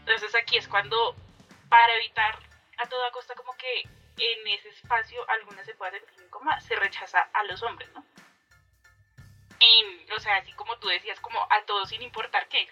Entonces 0.00 0.34
aquí 0.34 0.56
es 0.56 0.68
cuando, 0.68 1.14
para 1.68 1.94
evitar 1.96 2.38
a 2.82 2.88
toda 2.88 3.10
costa 3.10 3.34
como 3.34 3.52
que 3.56 3.82
en 3.82 4.48
ese 4.48 4.68
espacio 4.70 5.18
alguna 5.30 5.64
se 5.64 5.74
puede 5.74 6.00
sentir 6.00 6.24
incómoda, 6.24 6.60
se 6.60 6.76
rechaza 6.76 7.20
a 7.32 7.44
los 7.44 7.62
hombres, 7.62 7.90
¿no? 7.94 8.04
o 10.16 10.20
sea, 10.20 10.36
así 10.36 10.52
como 10.52 10.76
tú 10.78 10.88
decías, 10.88 11.18
como 11.20 11.38
a 11.38 11.64
todos 11.66 11.88
sin 11.88 12.02
importar 12.02 12.46
qué. 12.48 12.68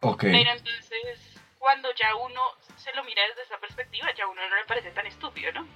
Ok. 0.00 0.22
Pero 0.22 0.50
entonces, 0.50 1.40
cuando 1.58 1.88
ya 1.94 2.14
uno 2.16 2.40
se 2.76 2.92
lo 2.94 3.04
mira 3.04 3.22
desde 3.28 3.42
esa 3.42 3.58
perspectiva, 3.58 4.08
ya 4.16 4.26
uno 4.26 4.40
no 4.48 4.56
le 4.56 4.64
parece 4.64 4.90
tan 4.90 5.06
estúpido, 5.06 5.52
¿no? 5.52 5.66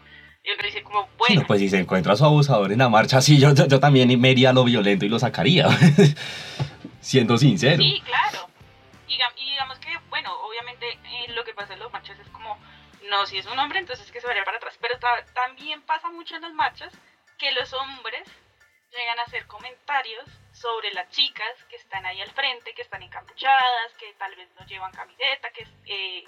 Y 0.45 0.53
uno 0.53 0.63
dice 0.63 0.83
como, 0.83 1.09
bueno... 1.19 1.45
pues 1.47 1.61
si 1.61 1.69
se 1.69 1.79
encuentra 1.79 2.13
a 2.13 2.17
su 2.17 2.25
abusador 2.25 2.73
en 2.73 2.79
la 2.79 2.89
marcha, 2.89 3.21
sí, 3.21 3.39
yo, 3.39 3.53
yo, 3.55 3.81
también 3.81 4.21
me 4.21 4.31
iría 4.31 4.51
a 4.51 4.53
lo 4.53 4.65
violento 4.65 5.05
y 5.05 5.09
lo 5.09 5.19
sacaría. 5.19 5.67
Siendo 7.01 7.37
sincero. 7.37 7.83
Sí, 7.83 8.01
claro. 8.05 8.49
Y, 9.09 9.51
digamos 9.51 9.79
que, 9.79 9.89
bueno, 10.09 10.33
obviamente 10.43 10.89
eh, 10.91 11.33
lo 11.35 11.45
que 11.45 11.55
pasa 11.55 11.75
en 11.75 11.81
los 11.81 11.93
marchas 11.93 12.19
es 12.19 12.29
como, 12.29 12.59
no, 13.09 13.27
si 13.27 13.39
es 13.39 13.47
un 13.47 13.59
hombre, 13.59 13.79
entonces 13.79 14.11
que 14.11 14.21
se 14.21 14.27
vaya 14.27 14.45
para 14.45 14.59
atrás. 14.59 14.77
Pero 14.81 14.99
también 15.35 15.83
pasa 15.83 16.11
mucho 16.11 16.37
en 16.37 16.43
las 16.43 16.53
marchas 16.53 16.93
que 17.39 17.53
los 17.53 17.73
hombres 17.73 18.29
llegan 18.93 19.19
a 19.19 19.23
hacer 19.23 19.47
comentarios 19.47 20.25
sobre 20.53 20.93
las 20.93 21.11
chicas 21.11 21.53
que 21.69 21.77
están 21.77 22.07
ahí 22.07 22.21
al 22.21 22.31
frente, 22.31 22.73
que 22.75 22.83
están 22.83 23.03
encapuchadas, 23.03 23.93
que 23.99 24.15
tal 24.19 24.35
vez 24.37 24.49
no 24.59 24.67
llevan 24.67 24.93
camiseta, 24.93 25.51
que, 25.51 25.67
eh, 25.87 26.25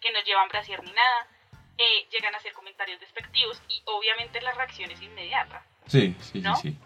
que 0.00 0.12
no 0.12 0.20
llevan 0.22 0.48
brasier 0.48 0.82
ni 0.82 0.92
nada. 0.92 1.26
Eh, 1.78 2.06
llegan 2.12 2.34
a 2.34 2.38
hacer 2.38 2.52
comentarios 2.52 3.00
despectivos 3.00 3.60
y 3.68 3.82
obviamente 3.86 4.40
la 4.40 4.52
reacción 4.52 4.90
es 4.90 5.00
inmediata. 5.00 5.64
Sí, 5.86 6.14
sí, 6.20 6.42
sí, 6.42 6.48
sí. 6.60 6.78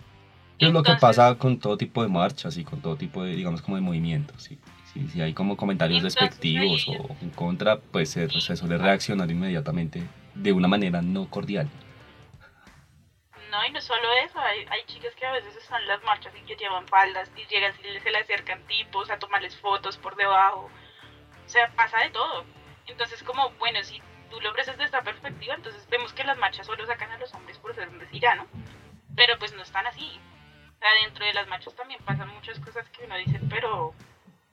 Es 0.59 0.73
lo 0.73 0.83
que 0.83 0.95
pasa 0.95 1.37
con 1.37 1.59
todo 1.61 1.77
tipo 1.77 2.03
de 2.03 2.09
marchas 2.09 2.57
y 2.57 2.65
con 2.65 2.81
todo 2.81 2.97
tipo 2.97 3.23
de, 3.23 3.35
digamos, 3.35 3.61
como 3.61 3.77
de 3.77 3.83
movimientos. 3.83 4.45
Sí. 4.45 4.59
Si, 5.13 5.21
hay 5.21 5.35
como 5.35 5.57
comentarios 5.57 6.03
despectivos 6.03 6.89
o 6.89 7.17
en 7.21 7.31
contra, 7.31 7.79
pues 7.79 8.11
se, 8.11 8.29
suele 8.29 8.79
reaccionar 8.79 9.31
inmediatamente 9.31 10.03
de 10.35 10.53
una 10.53 10.69
manera 10.69 11.03
no 11.03 11.29
cordial. 11.29 11.69
No, 13.51 13.65
y 13.65 13.71
no 13.71 13.81
solo 13.81 14.03
eso, 14.25 14.39
hay, 14.39 14.67
hay 14.69 14.85
chicas 14.87 15.15
que 15.15 15.25
a 15.25 15.33
veces 15.33 15.55
están 15.57 15.81
en 15.83 15.89
las 15.89 16.03
marchas 16.05 16.33
y 16.37 16.47
que 16.47 16.57
llevan 16.57 16.87
faldas 16.89 17.31
y 17.37 17.47
llegan 17.47 17.73
y 17.81 18.01
se 18.01 18.11
le 18.11 18.19
acercan 18.19 18.61
tipos 18.67 19.11
a 19.11 19.19
tomarles 19.19 19.57
fotos 19.57 19.97
por 19.97 20.17
debajo. 20.17 20.71
O 21.45 21.49
sea, 21.49 21.71
pasa 21.77 22.01
de 22.01 22.11
todo. 22.11 22.45
Entonces, 22.87 23.23
como, 23.23 23.51
bueno, 23.59 23.83
si 23.83 24.01
tú 24.31 24.41
lo 24.41 24.53
ves 24.53 24.67
desde 24.67 24.85
esta 24.85 25.03
perspectiva, 25.03 25.55
entonces 25.55 25.87
vemos 25.89 26.13
que 26.13 26.25
las 26.25 26.39
marchas 26.39 26.67
solo 26.67 26.85
sacan 26.87 27.11
a 27.11 27.19
los 27.19 27.33
hombres 27.35 27.59
por 27.59 27.75
ser 27.75 27.89
ya, 28.13 28.35
¿no? 28.35 28.47
Pero 29.15 29.39
pues 29.39 29.55
no 29.55 29.63
están 29.63 29.87
así. 29.87 30.21
O 30.77 30.79
sea, 30.79 30.89
dentro 31.03 31.25
de 31.25 31.33
las 31.33 31.49
marchas 31.49 31.75
también 31.75 32.01
pasan 32.05 32.29
muchas 32.29 32.59
cosas 32.61 32.89
que 32.91 33.05
uno 33.05 33.17
dice, 33.17 33.41
pero, 33.49 33.95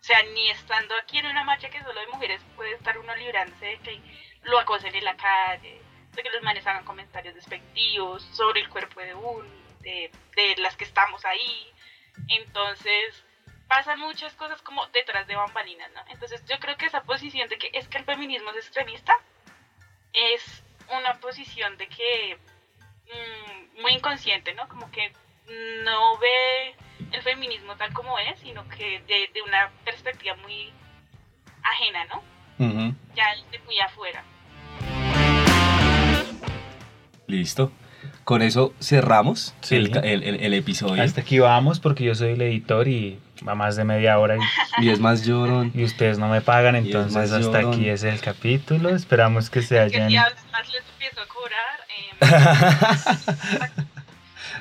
o 0.04 0.06
sea, 0.06 0.22
ni 0.34 0.50
estando 0.50 0.94
aquí 0.98 1.20
en 1.20 1.28
una 1.28 1.46
marcha 1.46 1.70
que 1.70 1.82
solo 1.82 1.98
de 1.98 2.08
mujeres 2.08 2.42
puede 2.58 2.74
estar 2.74 2.98
uno 2.98 3.16
librándose 3.16 3.66
de 3.68 3.80
que 3.80 4.02
lo 4.42 4.60
acosen 4.60 4.94
en 4.94 5.06
la 5.06 5.16
calle, 5.16 5.82
de 6.12 6.22
que 6.22 6.30
los 6.30 6.44
manes 6.44 6.68
hagan 6.68 6.84
comentarios 6.84 7.34
despectivos 7.34 8.22
sobre 8.34 8.60
el 8.60 8.68
cuerpo 8.68 9.00
de 9.00 9.16
uno, 9.16 9.50
de, 9.80 10.12
de 10.36 10.56
las 10.58 10.76
que 10.76 10.84
estamos 10.84 11.24
ahí. 11.24 11.72
Entonces, 12.28 13.24
pasan 13.70 13.98
muchas 14.02 14.34
cosas 14.34 14.62
como 14.62 14.86
detrás 14.88 15.26
de 15.26 15.38
bambalinas, 15.38 15.89
¿no? 15.94 16.02
Entonces, 16.10 16.44
yo 16.50 16.60
creo 16.60 16.76
que 16.76 16.88
esa 16.88 17.04
posición 17.04 17.48
de 17.48 17.58
que 17.58 17.70
es 17.72 17.88
que 17.88 18.00
el 18.00 18.04
feminismo 18.04 18.52
es 18.52 18.58
extremista 18.58 19.18
es 20.12 20.63
una 20.89 21.13
posición 21.22 21.78
de 21.78 21.88
que 21.88 22.38
mm, 23.08 23.82
muy 23.82 23.94
inconsciente, 23.94 24.54
¿no? 24.54 24.68
Como 24.68 24.92
que 24.92 25.13
no 25.84 26.17
ve 26.17 26.75
el 27.12 27.21
feminismo 27.21 27.75
tal 27.75 27.93
como 27.93 28.17
es, 28.19 28.39
sino 28.39 28.67
que 28.69 29.01
de, 29.08 29.41
una 29.41 29.69
perspectiva 29.86 30.36
muy 30.38 30.71
ajena, 31.63 32.06
¿no? 32.06 32.23
Ya 33.15 33.25
de 33.51 33.60
muy 33.60 33.79
afuera. 33.79 34.23
Listo. 37.27 37.71
Con 38.23 38.41
eso 38.41 38.73
cerramos 38.79 39.53
el, 39.69 40.53
episodio. 40.53 41.03
Hasta 41.03 41.21
aquí 41.21 41.39
vamos 41.39 41.79
porque 41.79 42.06
yo 42.06 42.15
soy 42.15 42.32
el 42.32 42.41
editor 42.41 42.88
y 42.88 43.19
va 43.45 43.56
más 43.56 43.75
de 43.75 43.84
media 43.84 44.17
hora. 44.17 44.38
Y, 44.79 44.89
es 44.89 44.99
más 44.99 45.25
llorón. 45.25 45.71
Y 45.73 45.84
ustedes 45.84 46.19
no 46.19 46.29
me 46.29 46.41
pagan, 46.41 46.75
entonces 46.75 47.32
hasta 47.32 47.60
aquí 47.60 47.89
es 47.89 48.03
el 48.03 48.19
capítulo. 48.21 48.89
Esperamos 48.89 49.49
que 49.49 49.62
se 49.62 49.79
hayan... 49.79 50.10
Que 50.10 50.15
si 50.15 50.51
más 50.51 50.71
les 50.71 50.84
empiezo 50.93 51.21
a 51.21 51.27
cobrar. 51.27 51.84
Eh... 53.79 53.84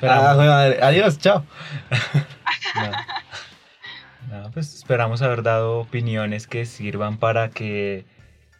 Ah, 0.03 0.69
Adiós, 0.81 1.17
chao. 1.17 1.45
pues 4.53 4.75
esperamos 4.75 5.21
haber 5.21 5.43
dado 5.43 5.79
opiniones 5.79 6.47
que 6.47 6.65
sirvan 6.65 7.17
para 7.17 7.49
que 7.49 8.05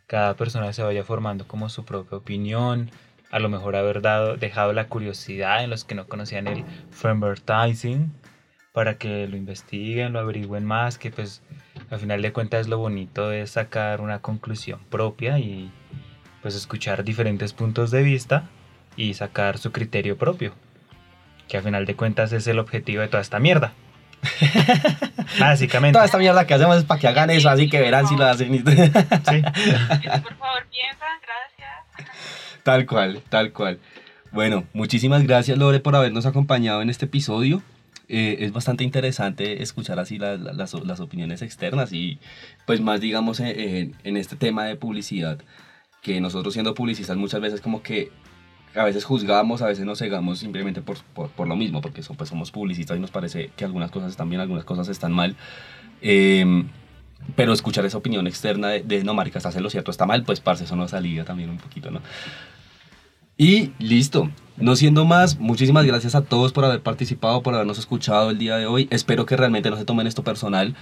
cada 0.08 0.36
persona 0.36 0.71
se 0.73 0.84
vaya 0.84 1.03
formando 1.03 1.47
como 1.47 1.69
su 1.69 1.86
propia 1.86 2.17
opinión. 2.17 2.91
A 3.32 3.39
lo 3.39 3.49
mejor 3.49 3.75
haber 3.75 4.01
dado, 4.01 4.38
dejado 4.38 4.73
la 4.73 4.88
curiosidad 4.88 5.63
en 5.63 5.70
los 5.70 5.84
que 5.84 5.95
no 5.95 6.07
conocían 6.07 6.47
el 6.47 6.63
frameworkizing 6.91 8.13
para 8.74 8.97
que 8.97 9.28
lo 9.28 9.36
investiguen, 9.36 10.13
lo 10.13 10.20
averigüen 10.20 10.65
más, 10.65 10.97
que 10.97 11.11
pues 11.11 11.41
al 11.89 11.99
final 11.99 12.22
de 12.22 12.32
cuentas 12.32 12.68
lo 12.68 12.78
bonito 12.78 13.32
es 13.32 13.51
sacar 13.51 14.01
una 14.01 14.20
conclusión 14.20 14.80
propia 14.89 15.39
y 15.39 15.72
pues 16.41 16.55
escuchar 16.55 17.03
diferentes 17.03 17.53
puntos 17.53 17.91
de 17.91 18.03
vista 18.03 18.49
y 18.95 19.15
sacar 19.15 19.57
su 19.57 19.72
criterio 19.72 20.18
propio 20.18 20.53
que 21.54 21.60
a 21.60 21.62
final 21.62 21.86
de 21.86 21.95
cuentas 21.95 22.34
es 22.34 22.47
el 22.47 22.58
objetivo 22.58 23.04
de 23.04 23.10
toda 23.10 23.22
esta 23.22 23.38
mierda. 23.38 23.74
Básicamente. 25.39 25.93
Toda 25.93 26.06
esta 26.06 26.18
mierda 26.18 26.47
que 26.47 26.56
hacemos 26.56 26.78
es 26.78 26.84
para 26.84 26.99
que 26.99 27.08
hagan 27.08 27.30
eso, 27.30 27.47
así 27.47 27.70
que 27.70 27.80
verán 27.80 28.08
si 28.08 28.16
lo 28.16 28.26
hacen. 28.26 28.56
sí. 28.56 28.64
Por 28.64 28.74
favor, 30.36 30.66
piensa, 30.72 31.06
gracias. 31.22 32.64
Tal 32.64 32.88
cual, 32.88 33.22
tal 33.30 33.54
cual. 33.54 33.80
Bueno, 34.32 34.66
muchísimas 34.74 35.22
gracias 35.22 35.56
Lore 35.60 35.80
por 35.80 35.95
habernos 35.95 36.26
acompañado 36.26 36.82
en 36.82 36.89
este 36.89 37.06
episodio. 37.06 37.62
Eh, 38.08 38.38
es 38.39 38.51
bastante 38.51 38.84
interesante 38.84 39.62
escuchar 39.62 39.99
así 39.99 40.18
las, 40.18 40.39
las, 40.39 40.99
opiniones 41.01 41.43
externas 41.43 41.93
y 41.93 42.20
pues 42.66 42.82
más 42.82 42.99
digamos 42.99 43.39
en, 43.39 43.95
en, 44.04 44.18
este 44.18 44.36
tema 44.36 44.66
de 44.66 44.76
publicidad 44.76 45.38
que 46.01 46.20
nosotros 46.20 46.54
siendo 46.56 46.74
publicistas 46.74 47.16
muchas 47.16 47.41
veces 47.41 47.62
como 47.62 47.84
que 47.84 48.12
a 48.76 48.84
veces 48.84 49.03
juzgamos, 49.05 49.61
a 49.61 49.67
veces 49.67 49.86
nos 49.86 49.99
cegamos 49.99 50.39
simplemente 50.39 50.82
por, 50.82 50.97
por, 51.13 51.30
por 51.30 51.47
lo 51.47 51.55
mismo, 51.55 51.82
porque 51.82 52.03
son, 52.03 52.15
pues 52.15 52.30
somos 52.30 52.51
publicistas 52.51 52.97
y 52.97 52.99
nos 52.99 53.11
parece 53.11 53.51
que 53.55 53.65
algunas 53.65 53.91
cosas 53.91 54.11
están 54.11 54.30
bien, 54.30 54.41
algunas 54.41 54.65
cosas 54.65 54.88
están 54.89 55.11
mal. 55.11 55.36
Eh, 56.01 56.65
pero 57.36 57.53
escuchar 57.53 57.86
esa 57.86 57.97
opinión 57.97 58.28
externa 58.28 58.69
de, 58.69 58.82
de 58.82 59.03
no, 59.03 59.13
marica, 59.13 59.39
estás 59.39 59.55
en 59.55 59.63
lo 59.63 59.69
cierto, 59.69 59.91
está 59.91 60.05
mal, 60.05 60.24
pues 60.24 60.41
parce, 60.41 60.65
eso 60.65 60.76
nos 60.76 60.93
alivia 60.93 61.24
también 61.24 61.49
un 61.49 61.57
poquito, 61.57 61.89
¿no? 61.89 62.01
Y 63.38 63.71
listo. 63.80 64.30
No 64.57 64.76
siendo 64.76 65.05
más, 65.05 65.39
muchísimas 65.39 65.86
gracias 65.86 66.13
a 66.13 66.24
todos 66.24 66.51
por 66.51 66.65
haber 66.65 66.82
participado, 66.82 67.41
por 67.41 67.55
habernos 67.55 67.80
escuchado 67.80 68.30
el 68.30 68.38
día 68.38 68.57
de 68.57 68.67
hoy. 68.67 68.88
Espero 68.91 69.26
que 69.26 69.36
realmente 69.36 69.71
no 69.71 69.78
se 69.78 69.86
tomen 69.86 70.05
esto 70.05 70.24
personal. 70.24 70.76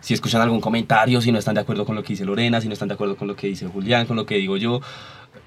Si 0.00 0.14
escuchan 0.14 0.40
algún 0.40 0.60
comentario, 0.60 1.20
si 1.20 1.32
no 1.32 1.38
están 1.38 1.54
de 1.54 1.60
acuerdo 1.60 1.84
con 1.84 1.96
lo 1.96 2.02
que 2.02 2.12
dice 2.12 2.24
Lorena, 2.24 2.60
si 2.60 2.68
no 2.68 2.72
están 2.72 2.88
de 2.88 2.94
acuerdo 2.94 3.16
con 3.16 3.26
lo 3.28 3.34
que 3.36 3.48
dice 3.48 3.66
Julián, 3.66 4.06
con 4.06 4.16
lo 4.16 4.26
que 4.26 4.36
digo 4.36 4.56
yo, 4.56 4.80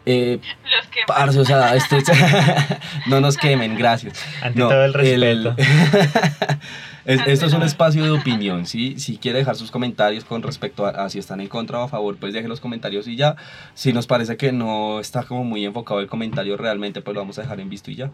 eh, 0.05 0.39
Los 0.63 0.87
que 0.87 0.99
parce, 1.07 1.39
o 1.39 1.45
sea, 1.45 1.75
esto 1.75 1.95
es- 1.97 2.07
no 3.07 3.21
nos 3.21 3.37
quemen, 3.37 3.75
gracias. 3.77 4.19
Ante 4.41 4.59
No, 4.59 4.67
todo 4.69 4.83
el 4.85 4.93
respeto. 4.93 5.55
es- 7.05 7.21
esto 7.27 7.45
es 7.45 7.53
un 7.53 7.63
espacio 7.63 8.03
de 8.03 8.11
opinión, 8.11 8.65
¿sí? 8.65 8.99
Si 8.99 9.17
quiere 9.17 9.39
dejar 9.39 9.55
sus 9.55 9.71
comentarios 9.71 10.23
con 10.25 10.41
respecto 10.43 10.85
a, 10.85 10.89
a 10.89 11.09
si 11.09 11.19
están 11.19 11.39
en 11.41 11.47
contra 11.47 11.79
o 11.79 11.83
a 11.83 11.87
favor, 11.87 12.17
pues 12.17 12.33
deje 12.33 12.47
los 12.47 12.59
comentarios 12.59 13.07
y 13.07 13.15
ya. 13.15 13.35
Si 13.73 13.93
nos 13.93 14.07
parece 14.07 14.37
que 14.37 14.51
no 14.51 14.99
está 14.99 15.23
como 15.23 15.43
muy 15.43 15.65
enfocado 15.65 15.99
el 15.99 16.07
comentario 16.07 16.57
realmente, 16.57 17.01
pues 17.01 17.13
lo 17.15 17.21
vamos 17.21 17.37
a 17.39 17.43
dejar 17.43 17.59
en 17.59 17.69
visto 17.69 17.91
y 17.91 17.95
ya. 17.95 18.11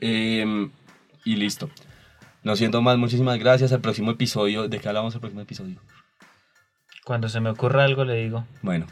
Em, 0.00 0.70
y 1.24 1.36
listo. 1.36 1.70
No 2.46 2.54
siento 2.54 2.80
más, 2.80 2.96
muchísimas 2.96 3.40
gracias. 3.40 3.72
El 3.72 3.80
próximo 3.80 4.12
episodio, 4.12 4.68
¿de 4.68 4.78
qué 4.78 4.86
hablamos 4.86 5.12
el 5.12 5.20
próximo 5.20 5.40
episodio? 5.40 5.80
Cuando 7.04 7.28
se 7.28 7.40
me 7.40 7.50
ocurra 7.50 7.82
algo 7.82 8.04
le 8.04 8.22
digo. 8.22 8.44
Bueno, 8.62 8.86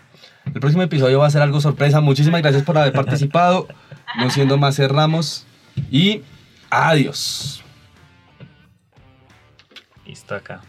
el 0.45 0.55
próximo 0.55 0.83
episodio 0.83 1.21
va 1.21 1.29
a 1.29 1.31
ser 1.31 1.41
algo 1.41 1.61
sorpresa. 1.61 2.01
Muchísimas 2.01 2.43
gracias 2.43 2.65
por 2.65 2.77
haber 2.77 2.93
participado. 2.93 3.69
No 4.19 4.29
siendo 4.31 4.59
más, 4.59 4.75
cerramos 4.75 5.47
y 5.89 6.23
adiós. 6.69 7.63
Listo 10.05 10.35
acá. 10.35 10.61